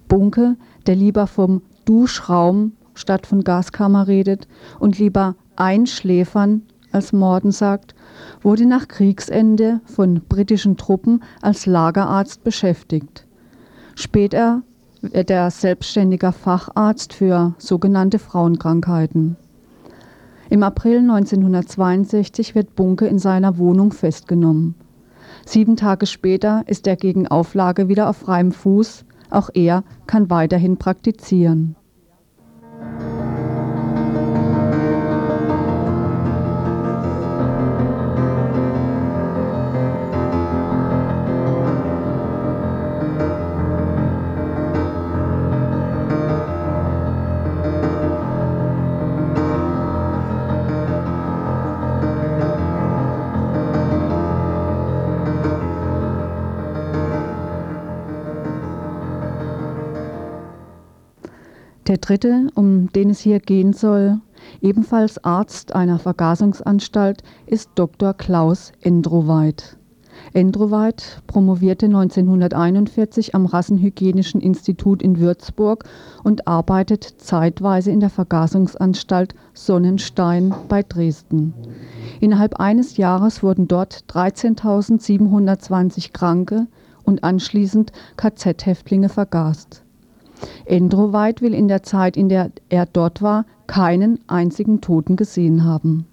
[0.08, 0.56] Bunke,
[0.88, 4.46] der lieber vom Duschraum statt von Gaskammer redet
[4.78, 6.62] und lieber einschläfern
[6.92, 7.94] als morden sagt,
[8.42, 13.26] wurde nach Kriegsende von britischen Truppen als Lagerarzt beschäftigt.
[13.94, 14.62] Später
[15.00, 19.36] wird er selbstständiger Facharzt für sogenannte Frauenkrankheiten.
[20.48, 24.74] Im April 1962 wird Bunke in seiner Wohnung festgenommen.
[25.44, 29.05] Sieben Tage später ist er gegen Auflage wieder auf freiem Fuß.
[29.30, 31.76] Auch er kann weiterhin praktizieren.
[62.06, 64.20] Dritte, um den es hier gehen soll,
[64.60, 68.14] ebenfalls Arzt einer Vergasungsanstalt, ist Dr.
[68.14, 69.76] Klaus Endroweit.
[70.32, 75.84] Endroweit promovierte 1941 am Rassenhygienischen Institut in Würzburg
[76.22, 81.54] und arbeitet zeitweise in der Vergasungsanstalt Sonnenstein bei Dresden.
[82.20, 86.66] Innerhalb eines Jahres wurden dort 13.720 Kranke
[87.04, 89.85] und anschließend KZ-Häftlinge vergast.
[90.64, 96.06] Endroweit will in der Zeit, in der er dort war, keinen einzigen Toten gesehen haben.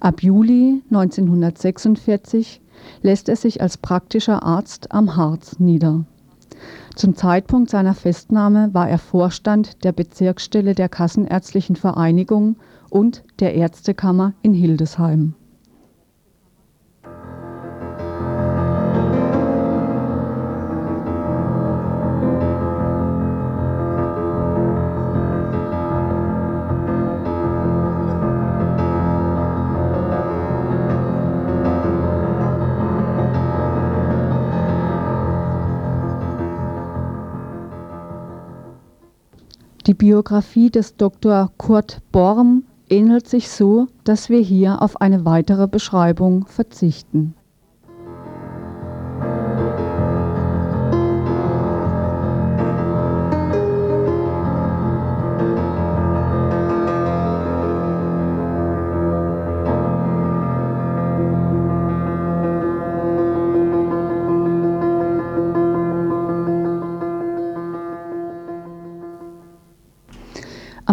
[0.00, 2.60] Ab Juli 1946
[3.02, 6.04] lässt er sich als praktischer Arzt am Harz nieder.
[6.94, 12.56] Zum Zeitpunkt seiner Festnahme war er Vorstand der Bezirksstelle der Kassenärztlichen Vereinigung
[12.90, 15.34] und der Ärztekammer in Hildesheim.
[39.88, 41.50] Die Biografie des Dr.
[41.56, 47.34] Kurt Borm ähnelt sich so, dass wir hier auf eine weitere Beschreibung verzichten.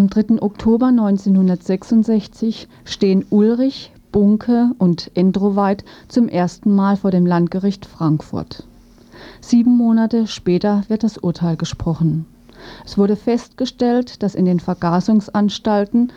[0.06, 0.40] Am 3.
[0.40, 8.68] Oktober 1966 stehen Ulrich, Bunke und Endroweit zum ersten Mal vor dem Landgericht Frankfurt.
[9.42, 12.28] Sieben Monate später wird das Urteil gesprochen.
[12.86, 16.12] Es wurde festgestellt, dass in den Vergasungsanstalten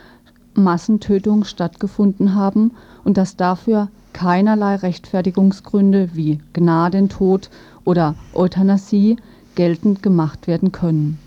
[0.52, 2.72] Massentötungen stattgefunden haben
[3.04, 7.48] und dass dafür keinerlei Rechtfertigungsgründe wie Gnadentod
[7.86, 9.16] oder Euthanasie
[9.54, 11.18] geltend gemacht werden können.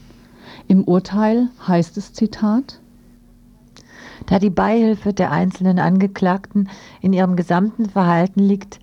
[0.67, 2.79] Im Urteil heißt es Zitat
[4.25, 6.69] Da die Beihilfe der einzelnen Angeklagten
[7.01, 8.79] in ihrem gesamten Verhalten liegt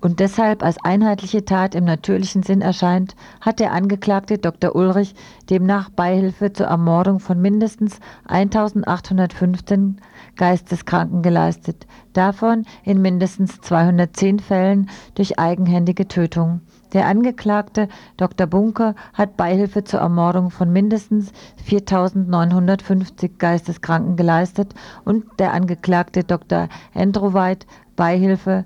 [0.00, 4.76] und deshalb als einheitliche Tat im natürlichen Sinn erscheint, hat der Angeklagte Dr.
[4.76, 5.14] Ulrich
[5.50, 7.98] demnach Beihilfe zur Ermordung von mindestens
[8.28, 10.00] 1815
[10.36, 16.60] Geisteskranken geleistet, davon in mindestens 210 Fällen durch eigenhändige Tötung.
[16.92, 18.46] Der Angeklagte Dr.
[18.46, 21.32] Bunker hat Beihilfe zur Ermordung von mindestens
[21.68, 24.74] 4.950 Geisteskranken geleistet
[25.04, 26.68] und der Angeklagte Dr.
[26.94, 28.64] Endroweit Beihilfe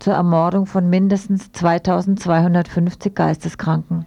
[0.00, 4.06] zur Ermordung von mindestens 2.250 Geisteskranken.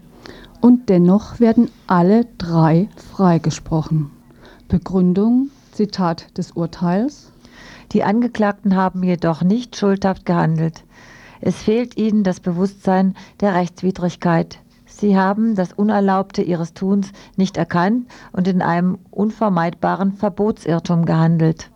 [0.59, 4.11] Und dennoch werden alle drei freigesprochen.
[4.67, 7.31] Begründung, Zitat des Urteils.
[7.91, 10.83] Die Angeklagten haben jedoch nicht schuldhaft gehandelt.
[11.45, 14.59] Es fehlt ihnen das Bewusstsein der Rechtswidrigkeit.
[14.85, 21.69] Sie haben das Unerlaubte ihres Tuns nicht erkannt und in einem unvermeidbaren Verbotsirrtum gehandelt.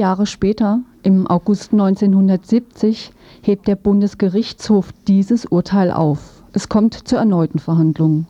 [0.00, 6.42] Jahre später, im August 1970, hebt der Bundesgerichtshof dieses Urteil auf.
[6.54, 8.26] Es kommt zur erneuten Verhandlung.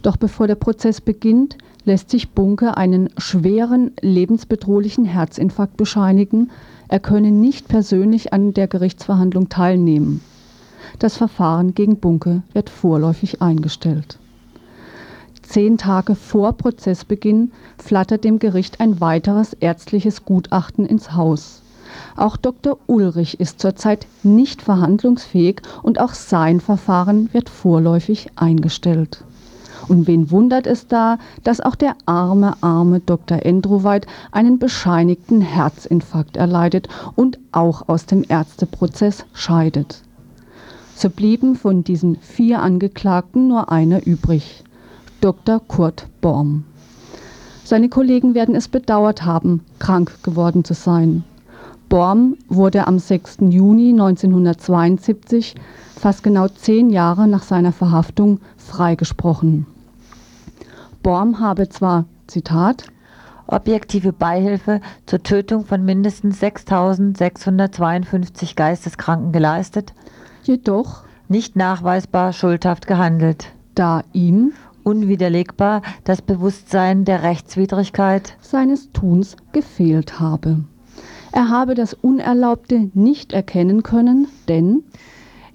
[0.00, 6.50] Doch bevor der Prozess beginnt, lässt sich Bunke einen schweren, lebensbedrohlichen Herzinfarkt bescheinigen.
[6.88, 10.22] Er könne nicht persönlich an der Gerichtsverhandlung teilnehmen.
[10.98, 14.18] Das Verfahren gegen Bunke wird vorläufig eingestellt.
[15.48, 21.62] Zehn Tage vor Prozessbeginn flattert dem Gericht ein weiteres ärztliches Gutachten ins Haus.
[22.16, 22.78] Auch Dr.
[22.86, 29.24] Ulrich ist zurzeit nicht verhandlungsfähig und auch sein Verfahren wird vorläufig eingestellt.
[29.88, 33.44] Und wen wundert es da, dass auch der arme, arme Dr.
[33.44, 40.02] Endroweit einen bescheinigten Herzinfarkt erleidet und auch aus dem Ärzteprozess scheidet.
[40.96, 44.64] So blieben von diesen vier Angeklagten nur einer übrig,
[45.24, 45.58] Dr.
[45.58, 46.64] Kurt Borm.
[47.64, 51.24] Seine Kollegen werden es bedauert haben, krank geworden zu sein.
[51.88, 53.38] Borm wurde am 6.
[53.48, 55.54] Juni 1972,
[55.98, 59.64] fast genau zehn Jahre nach seiner Verhaftung, freigesprochen.
[61.02, 62.84] Borm habe zwar, Zitat,
[63.46, 69.94] objektive Beihilfe zur Tötung von mindestens 6.652 Geisteskranken geleistet,
[70.42, 74.52] jedoch nicht nachweisbar schuldhaft gehandelt, da ihm
[74.84, 80.64] unwiderlegbar das Bewusstsein der Rechtswidrigkeit seines Tuns gefehlt habe.
[81.32, 84.84] Er habe das Unerlaubte nicht erkennen können, denn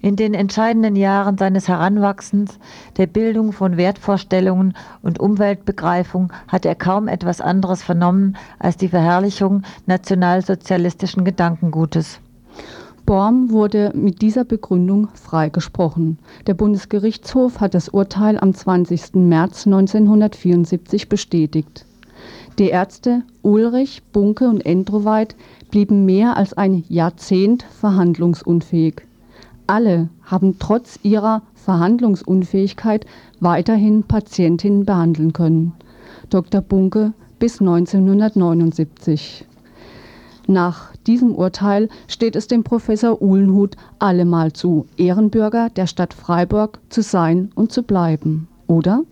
[0.02, 2.58] in den entscheidenden Jahren seines Heranwachsens,
[2.96, 9.62] der Bildung von Wertvorstellungen und Umweltbegreifung hat er kaum etwas anderes vernommen als die Verherrlichung
[9.86, 12.20] nationalsozialistischen Gedankengutes.
[13.06, 16.18] Borm wurde mit dieser Begründung freigesprochen.
[16.46, 19.14] Der Bundesgerichtshof hat das Urteil am 20.
[19.14, 21.86] März 1974 bestätigt.
[22.58, 25.34] Die Ärzte Ulrich, Bunke und Endroweit
[25.70, 29.02] blieben mehr als ein Jahrzehnt verhandlungsunfähig.
[29.66, 33.06] Alle haben trotz ihrer Verhandlungsunfähigkeit
[33.38, 35.72] weiterhin Patientinnen behandeln können.
[36.28, 36.60] Dr.
[36.60, 39.46] Bunke bis 1979.
[40.50, 47.02] Nach diesem Urteil steht es dem Professor Uhlenhut allemal zu, Ehrenbürger der Stadt Freiburg zu
[47.02, 49.04] sein und zu bleiben, oder?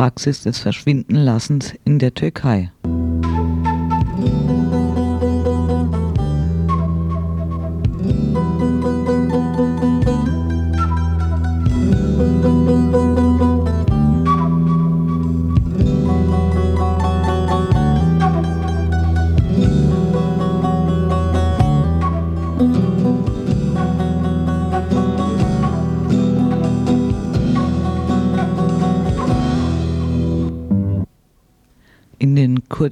[0.00, 2.72] Praxis des Verschwindenlassens in der Türkei.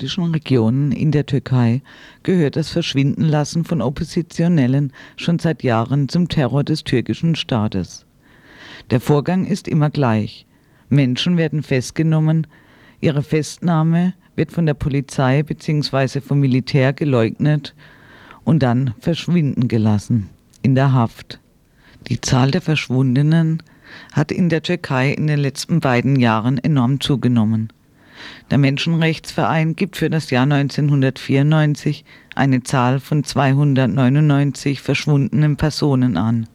[0.08, 1.82] Kurdischen Regionen in der Türkei
[2.22, 8.06] gehört das Verschwindenlassen von Oppositionellen schon seit Jahren zum Terror des türkischen Staates.
[8.90, 10.46] Der Vorgang ist immer gleich.
[10.88, 12.46] Menschen werden festgenommen,
[13.02, 16.22] ihre Festnahme wird von der Polizei bzw.
[16.22, 17.74] vom Militär geleugnet
[18.44, 20.30] und dann verschwinden gelassen
[20.62, 21.38] in der Haft.
[22.08, 23.62] Die Zahl der Verschwundenen
[24.14, 27.68] hat in der Türkei in den letzten beiden Jahren enorm zugenommen.
[28.50, 32.04] Der Menschenrechtsverein gibt für das Jahr 1994
[32.34, 36.48] eine Zahl von 299 verschwundenen Personen an.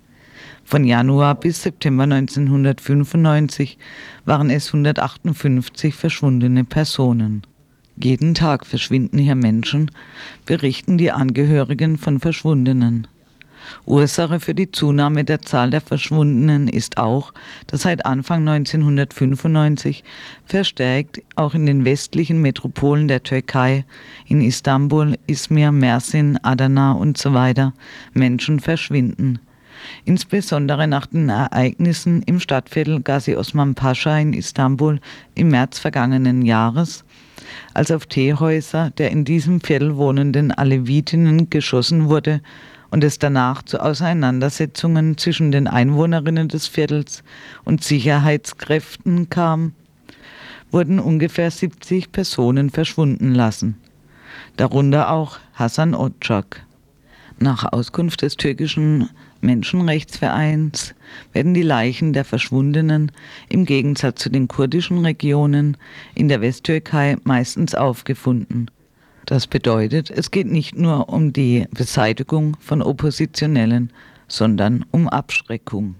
[0.63, 3.77] Von Januar bis September 1995
[4.25, 7.43] waren es 158 verschwundene Personen.
[7.95, 9.91] Jeden Tag verschwinden hier Menschen,
[10.45, 13.07] berichten die Angehörigen von Verschwundenen.
[13.85, 17.33] Ursache für die Zunahme der Zahl der Verschwundenen ist auch,
[17.67, 20.03] dass seit Anfang 1995
[20.45, 23.85] verstärkt auch in den westlichen Metropolen der Türkei,
[24.27, 27.33] in Istanbul, Izmir, Mersin, Adana und so
[28.13, 29.39] Menschen verschwinden.
[30.05, 34.99] Insbesondere nach den Ereignissen im Stadtviertel Gazi Osman Pascha in Istanbul
[35.35, 37.03] im März vergangenen Jahres,
[37.73, 42.41] als auf Teehäuser der in diesem Viertel wohnenden Alevitinnen geschossen wurde
[42.93, 47.23] und es danach zu Auseinandersetzungen zwischen den Einwohnerinnen des Viertels
[47.65, 49.73] und Sicherheitskräften kam,
[50.69, 53.79] wurden ungefähr 70 Personen verschwunden lassen,
[54.57, 56.67] darunter auch Hassan Ocak.
[57.39, 59.09] Nach Auskunft des türkischen
[59.41, 60.93] Menschenrechtsvereins
[61.31, 63.11] werden die Leichen der Verschwundenen
[63.49, 65.77] im Gegensatz zu den kurdischen Regionen
[66.13, 68.69] in der Westtürkei meistens aufgefunden.
[69.25, 73.91] Das bedeutet, es geht nicht nur um die Beseitigung von Oppositionellen,
[74.27, 75.95] sondern um Abschreckung.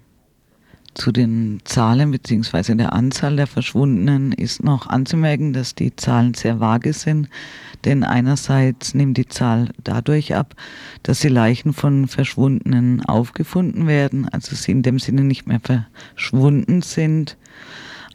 [0.94, 2.76] Zu den Zahlen bzw.
[2.76, 7.30] der Anzahl der Verschwundenen ist noch anzumerken, dass die Zahlen sehr vage sind,
[7.84, 10.56] denn einerseits nimmt die Zahl dadurch ab,
[11.02, 16.84] dass die Leichen von Verschwundenen aufgefunden werden, also sie in dem Sinne nicht mehr verschwunden
[16.84, 17.38] sind.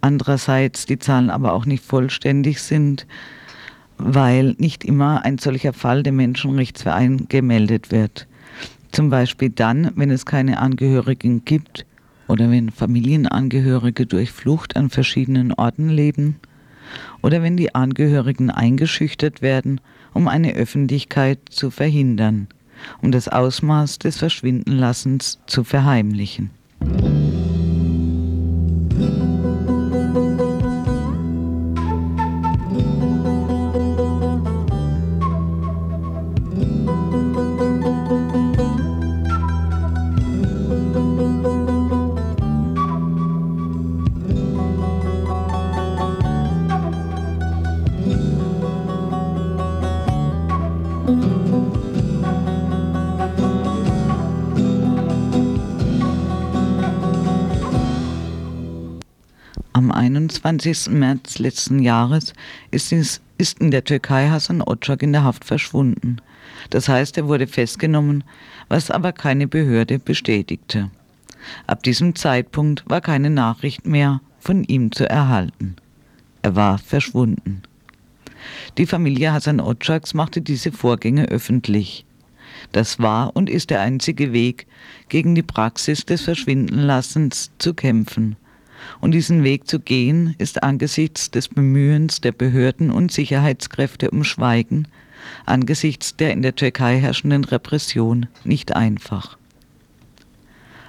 [0.00, 3.06] Andererseits die Zahlen aber auch nicht vollständig sind,
[3.98, 8.26] weil nicht immer ein solcher Fall dem Menschenrechtsverein gemeldet wird.
[8.92, 11.84] Zum Beispiel dann, wenn es keine Angehörigen gibt
[12.26, 16.36] oder wenn Familienangehörige durch Flucht an verschiedenen Orten leben
[17.22, 19.80] oder wenn die Angehörigen eingeschüchtert werden,
[20.14, 22.48] um eine Öffentlichkeit zu verhindern,
[23.02, 26.50] um das Ausmaß des Verschwindenlassens zu verheimlichen.
[60.58, 60.92] 21.
[60.92, 62.32] März letzten Jahres
[62.72, 66.16] ist, ist in der Türkei Hasan Ocak in der Haft verschwunden.
[66.70, 68.24] Das heißt, er wurde festgenommen,
[68.68, 70.90] was aber keine Behörde bestätigte.
[71.68, 75.76] Ab diesem Zeitpunkt war keine Nachricht mehr von ihm zu erhalten.
[76.42, 77.62] Er war verschwunden.
[78.78, 82.04] Die Familie Hasan Ocaks machte diese Vorgänge öffentlich.
[82.72, 84.66] Das war und ist der einzige Weg,
[85.08, 88.34] gegen die Praxis des Verschwindenlassens zu kämpfen–
[89.00, 94.88] und diesen Weg zu gehen, ist angesichts des Bemühens der Behörden und Sicherheitskräfte um Schweigen,
[95.46, 99.38] angesichts der in der Türkei herrschenden Repression nicht einfach.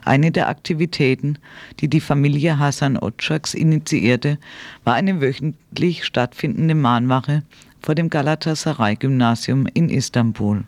[0.05, 1.37] Eine der Aktivitäten,
[1.79, 4.39] die die Familie Hasan Otschaks initiierte,
[4.83, 7.43] war eine wöchentlich stattfindende Mahnwache
[7.81, 10.63] vor dem Galatasaray-Gymnasium in Istanbul.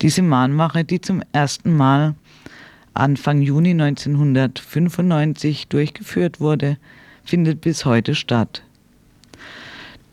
[0.00, 2.14] Diese Mahnwache, die zum ersten Mal
[2.94, 6.76] Anfang Juni 1995 durchgeführt wurde,
[7.24, 8.62] findet bis heute statt.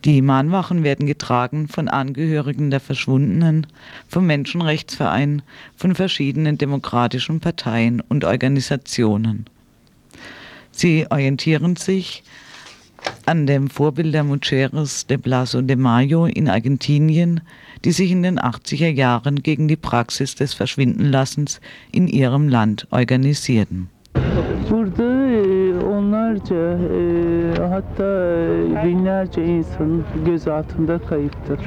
[0.05, 3.67] Die Mahnwachen werden getragen von Angehörigen der Verschwundenen,
[4.07, 5.41] vom Menschenrechtsverein,
[5.75, 9.45] von verschiedenen demokratischen Parteien und Organisationen.
[10.71, 12.23] Sie orientieren sich
[13.25, 17.41] an dem Vorbild der Mujeres de Blasio de Mayo in Argentinien,
[17.85, 23.89] die sich in den 80er Jahren gegen die Praxis des Verschwindenlassens in ihrem Land organisierten.
[24.69, 25.19] Burada
[25.85, 26.77] onlarca
[27.69, 31.59] hatta binlerce insan gözaltında kayıptır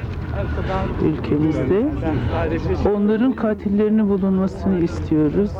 [1.03, 1.87] ülkemizde.
[2.95, 5.51] Onların katillerinin bulunmasını istiyoruz.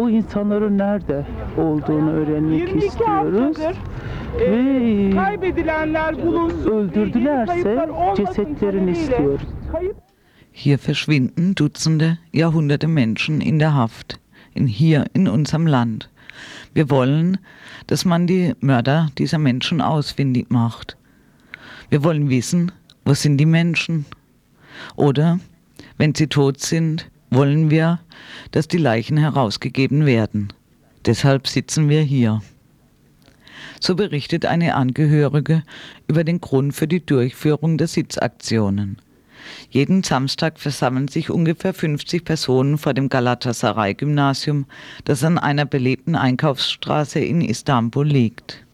[0.00, 1.26] O insanların nerede
[1.58, 3.56] olduğunu öğrenmek istiyoruz.
[4.40, 6.70] Ve kaybedilenler bulunsun.
[6.70, 9.48] öldürdülerse cesetlerini istiyoruz.
[10.52, 14.18] Hier verschwinden Dutzende, Jahrhunderte Menschen in der Haft,
[14.54, 16.08] in hier in unserem Land.
[16.74, 17.38] Wir wollen,
[17.86, 20.96] dass man die Mörder dieser Menschen ausfindig macht.
[21.90, 22.72] Wir wollen wissen,
[23.04, 24.04] wo sind die Menschen?
[24.96, 25.38] Oder,
[25.96, 28.00] wenn sie tot sind, wollen wir,
[28.50, 30.52] dass die Leichen herausgegeben werden.
[31.06, 32.42] Deshalb sitzen wir hier.
[33.80, 35.62] So berichtet eine Angehörige
[36.08, 38.98] über den Grund für die Durchführung der Sitzaktionen.
[39.70, 44.66] Jeden Samstag versammeln sich ungefähr 50 Personen vor dem Galatasaray-Gymnasium,
[45.04, 48.64] das an einer belebten Einkaufsstraße in Istanbul liegt.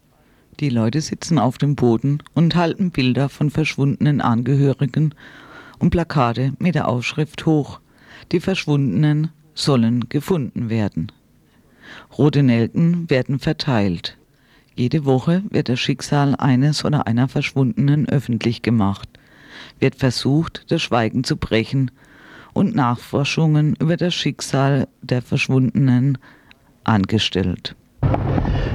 [0.61, 5.15] Die Leute sitzen auf dem Boden und halten Bilder von verschwundenen Angehörigen
[5.79, 7.81] und Plakate mit der Aufschrift hoch.
[8.33, 11.13] Die Verschwundenen sollen gefunden werden.
[12.17, 14.17] Rote Nelken werden verteilt.
[14.75, 19.09] Jede Woche wird das Schicksal eines oder einer Verschwundenen öffentlich gemacht,
[19.79, 21.93] wird versucht, das Schweigen zu brechen
[22.53, 26.19] und Nachforschungen über das Schicksal der Verschwundenen
[26.83, 27.77] angestellt.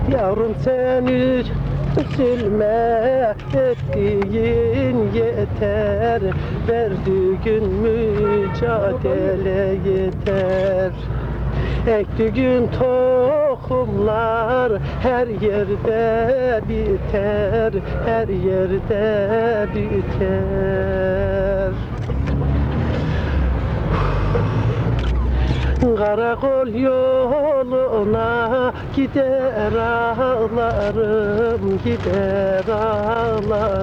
[0.10, 1.46] Yavrum sen
[1.98, 6.22] üzülme ettiğin yeter.
[6.68, 10.92] Verdiğin mücadele yeter.
[11.88, 14.72] Ektiğin tohumlar
[15.02, 17.74] her yerde biter.
[18.06, 21.10] Her yerde biter
[25.80, 33.80] Karakol yoluna gider ağlarım Gider ağlarım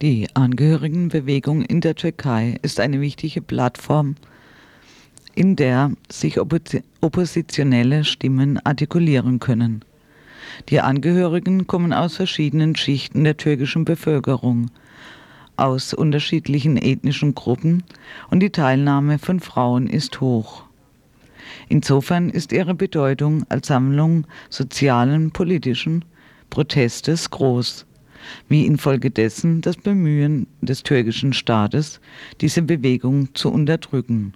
[0.00, 4.16] Die Angehörigenbewegung in der Türkei ist eine wichtige Plattform,
[5.34, 9.82] in der sich oppositionelle Stimmen artikulieren können.
[10.68, 14.70] Die Angehörigen kommen aus verschiedenen Schichten der türkischen Bevölkerung,
[15.56, 17.84] aus unterschiedlichen ethnischen Gruppen
[18.30, 20.64] und die Teilnahme von Frauen ist hoch.
[21.68, 26.04] Insofern ist ihre Bedeutung als Sammlung sozialen, politischen
[26.50, 27.86] Protestes groß
[28.48, 32.00] wie infolgedessen das Bemühen des türkischen Staates,
[32.40, 34.34] diese Bewegung zu unterdrücken.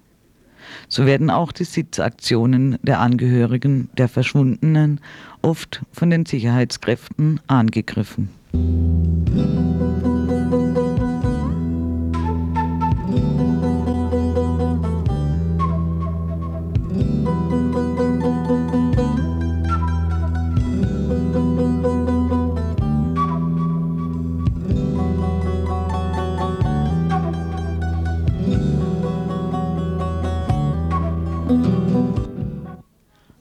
[0.88, 5.00] So werden auch die Sitzaktionen der Angehörigen der Verschwundenen
[5.42, 8.28] oft von den Sicherheitskräften angegriffen.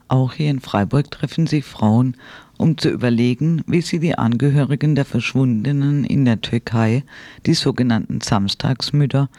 [0.10, 2.18] Auch hier in Freiburg treffen sich Frauen,
[2.58, 7.04] um zu überlegen, wie sie die Angehörigen der Verschwundenen in der Türkei,
[7.46, 9.30] die sogenannten Samstagsmütter,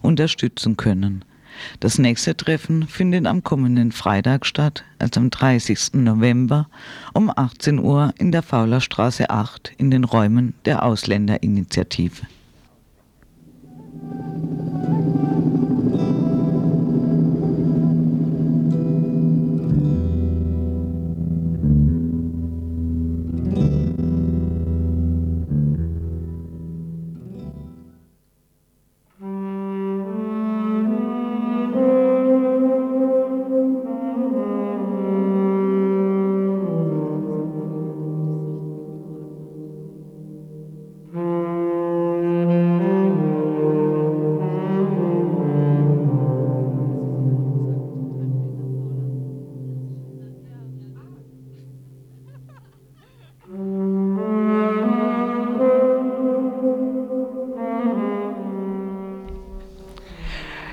[0.00, 1.24] unterstützen können.
[1.80, 5.94] Das nächste Treffen findet am kommenden Freitag statt, also am 30.
[5.94, 6.68] November
[7.12, 12.22] um 18 Uhr in der Faulerstraße 8 in den Räumen der Ausländerinitiative.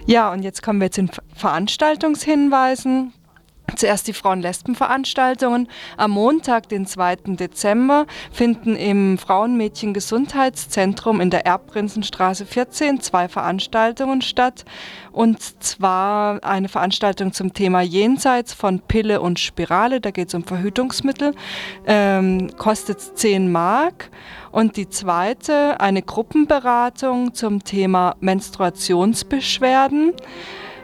[0.09, 3.13] Ja, und jetzt kommen wir zu den Veranstaltungshinweisen.
[3.75, 5.67] Zuerst die Frauen-Lesben-Veranstaltungen.
[5.97, 7.35] Am Montag, den 2.
[7.35, 14.65] Dezember, finden im Frauenmädchen-Gesundheitszentrum in der Erbprinzenstraße 14 zwei Veranstaltungen statt.
[15.11, 20.01] Und zwar eine Veranstaltung zum Thema Jenseits von Pille und Spirale.
[20.01, 21.33] Da geht es um Verhütungsmittel.
[21.85, 24.09] Ähm, kostet 10 Mark.
[24.51, 30.13] Und die zweite, eine Gruppenberatung zum Thema Menstruationsbeschwerden.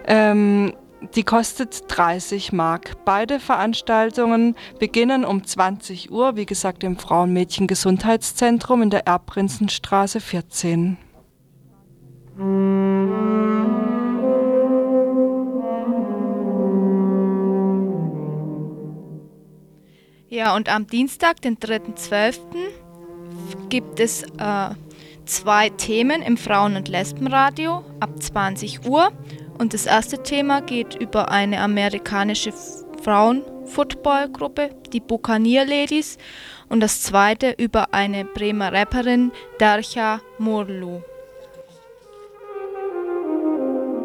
[0.07, 0.73] Ähm,
[1.15, 3.05] die kostet 30 Mark.
[3.05, 10.97] Beide Veranstaltungen beginnen um 20 Uhr, wie gesagt, im Frauenmädchen-Gesundheitszentrum in der Erbprinzenstraße 14.
[20.27, 22.39] Ja, und am Dienstag, den 3.12.,
[23.69, 24.69] gibt es äh,
[25.25, 29.11] zwei Themen im Frauen- und Lesbenradio ab 20 Uhr.
[29.57, 32.53] Und das erste Thema geht über eine amerikanische
[33.03, 36.17] Frauen-Football-Gruppe, die Buccaneer Ladies.
[36.67, 41.01] Und das zweite über eine Bremer Rapperin, Darcha Morlu.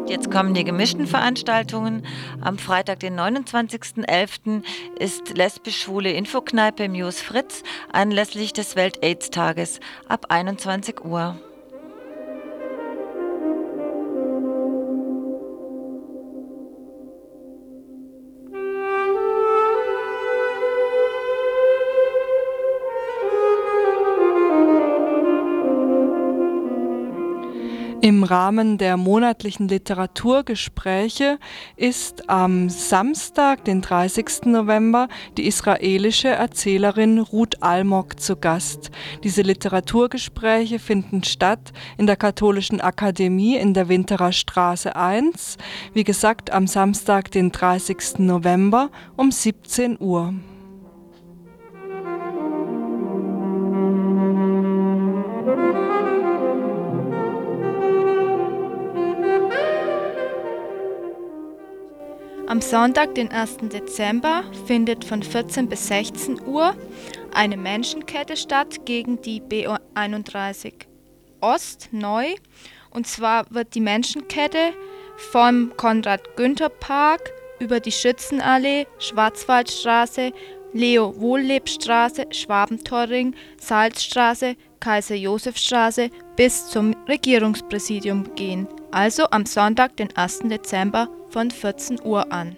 [0.07, 2.05] Jetzt kommen die gemischten Veranstaltungen.
[2.41, 4.63] Am Freitag, den 29.11.
[4.99, 9.79] ist lesbisch-schwule Infokneipe Muse Fritz anlässlich des Welt-Aids-Tages
[10.09, 11.35] ab 21 Uhr.
[28.03, 31.37] Im Rahmen der monatlichen Literaturgespräche
[31.75, 34.45] ist am Samstag, den 30.
[34.45, 38.89] November, die israelische Erzählerin Ruth Almog zu Gast.
[39.23, 45.57] Diese Literaturgespräche finden statt in der Katholischen Akademie in der Winterer Straße 1,
[45.93, 48.17] wie gesagt am Samstag, den 30.
[48.17, 50.33] November um 17 Uhr.
[62.51, 63.59] Am Sonntag, den 1.
[63.71, 66.75] Dezember, findet von 14 bis 16 Uhr
[67.33, 70.73] eine Menschenkette statt gegen die B31
[71.39, 72.35] Ost neu.
[72.89, 74.73] Und zwar wird die Menschenkette
[75.15, 77.31] vom Konrad-Günther-Park
[77.61, 80.33] über die Schützenallee, Schwarzwaldstraße,
[80.73, 90.39] Leo-Wohlleb-Straße, Schwabentorring, Salzstraße, Kaiser-Josef-Straße bis zum Regierungspräsidium gehen, also am Sonntag, den 1.
[90.45, 92.55] Dezember von 14 Uhr an.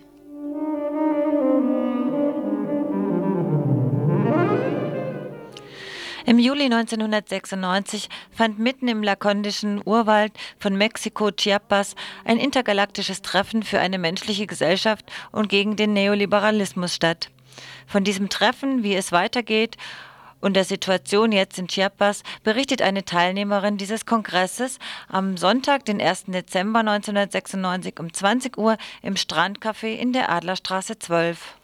[6.25, 13.79] Im Juli 1996 fand mitten im lakondischen Urwald von Mexiko Chiapas ein intergalaktisches Treffen für
[13.79, 17.29] eine menschliche Gesellschaft und gegen den Neoliberalismus statt.
[17.87, 19.75] Von diesem Treffen, wie es weitergeht
[20.43, 24.77] und der Situation jetzt in Chiapas berichtet eine Teilnehmerin dieses Kongresses
[25.07, 26.25] am Sonntag, den 1.
[26.27, 31.55] Dezember 1996 um 20 Uhr im Strandcafé in der Adlerstraße 12.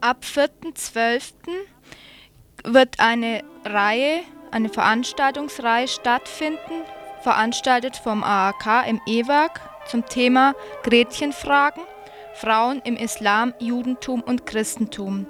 [0.00, 1.32] Ab 4.12.
[2.64, 4.20] wird eine Reihe,
[4.52, 6.84] eine Veranstaltungsreihe stattfinden,
[7.22, 11.82] veranstaltet vom AAK im EWAG zum Thema Gretchenfragen,
[12.34, 15.26] Frauen im Islam, Judentum und Christentum.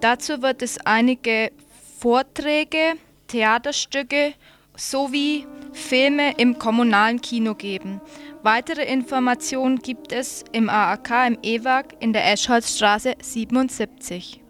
[0.00, 1.52] Dazu wird es einige
[1.98, 2.94] Vorträge,
[3.28, 4.34] Theaterstücke
[4.76, 8.00] sowie Filme im kommunalen Kino geben.
[8.42, 14.42] Weitere Informationen gibt es im AAK im EWAG in der Eschholzstraße 77.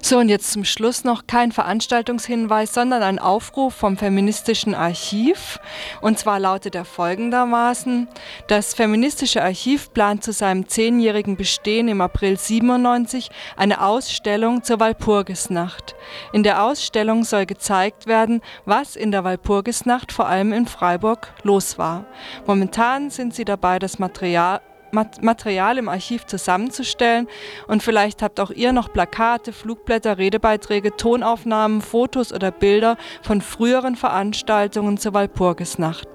[0.00, 5.58] So, und jetzt zum Schluss noch kein Veranstaltungshinweis, sondern ein Aufruf vom Feministischen Archiv.
[6.00, 8.08] Und zwar lautet er folgendermaßen,
[8.46, 15.96] das Feministische Archiv plant zu seinem zehnjährigen Bestehen im April 97 eine Ausstellung zur Walpurgisnacht.
[16.32, 21.76] In der Ausstellung soll gezeigt werden, was in der Walpurgisnacht vor allem in Freiburg los
[21.76, 22.06] war.
[22.46, 24.60] Momentan sind sie dabei, das Material
[24.92, 27.28] Material im Archiv zusammenzustellen
[27.66, 33.96] und vielleicht habt auch ihr noch Plakate, Flugblätter, Redebeiträge, Tonaufnahmen, Fotos oder Bilder von früheren
[33.96, 36.08] Veranstaltungen zur Walpurgisnacht.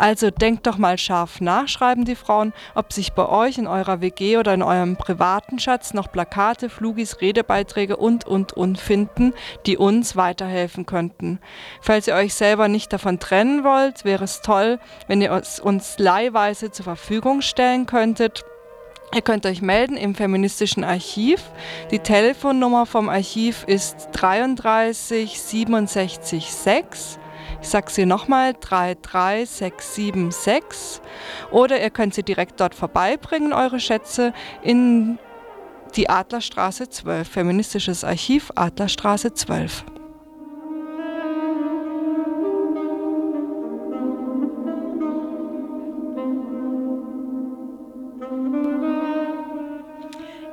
[0.00, 4.00] Also denkt doch mal scharf nach, schreiben die Frauen, ob sich bei euch in eurer
[4.00, 9.34] WG oder in eurem privaten Schatz noch Plakate, Flugis, Redebeiträge und, und, und finden,
[9.66, 11.38] die uns weiterhelfen könnten.
[11.82, 15.98] Falls ihr euch selber nicht davon trennen wollt, wäre es toll, wenn ihr es uns
[15.98, 18.42] leihweise zur Verfügung stellen könntet.
[19.14, 21.42] Ihr könnt euch melden im feministischen Archiv.
[21.90, 27.19] Die Telefonnummer vom Archiv ist 33 67 6.
[27.62, 31.02] Ich sage sie nochmal, 33676.
[31.50, 34.32] Oder ihr könnt sie direkt dort vorbeibringen, eure Schätze,
[34.62, 35.18] in
[35.96, 39.84] die Adlerstraße 12, Feministisches Archiv, Adlerstraße 12.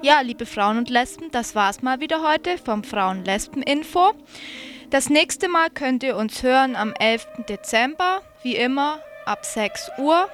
[0.01, 4.13] Ja, liebe Frauen und Lesben, das war's mal wieder heute vom Frauen-Lesben-Info.
[4.89, 7.27] Das nächste Mal könnt ihr uns hören am 11.
[7.49, 10.29] Dezember, wie immer ab 6 Uhr.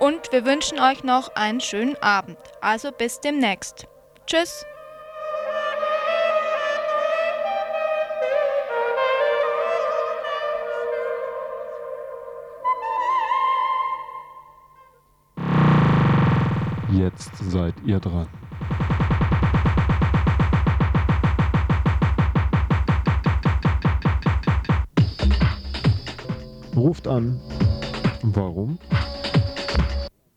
[0.00, 2.36] Und wir wünschen euch noch einen schönen Abend.
[2.60, 3.86] Also bis demnächst.
[4.26, 4.66] Tschüss.
[16.90, 18.26] Jetzt seid ihr dran.
[26.76, 27.40] Ruft an.
[28.22, 28.78] Warum?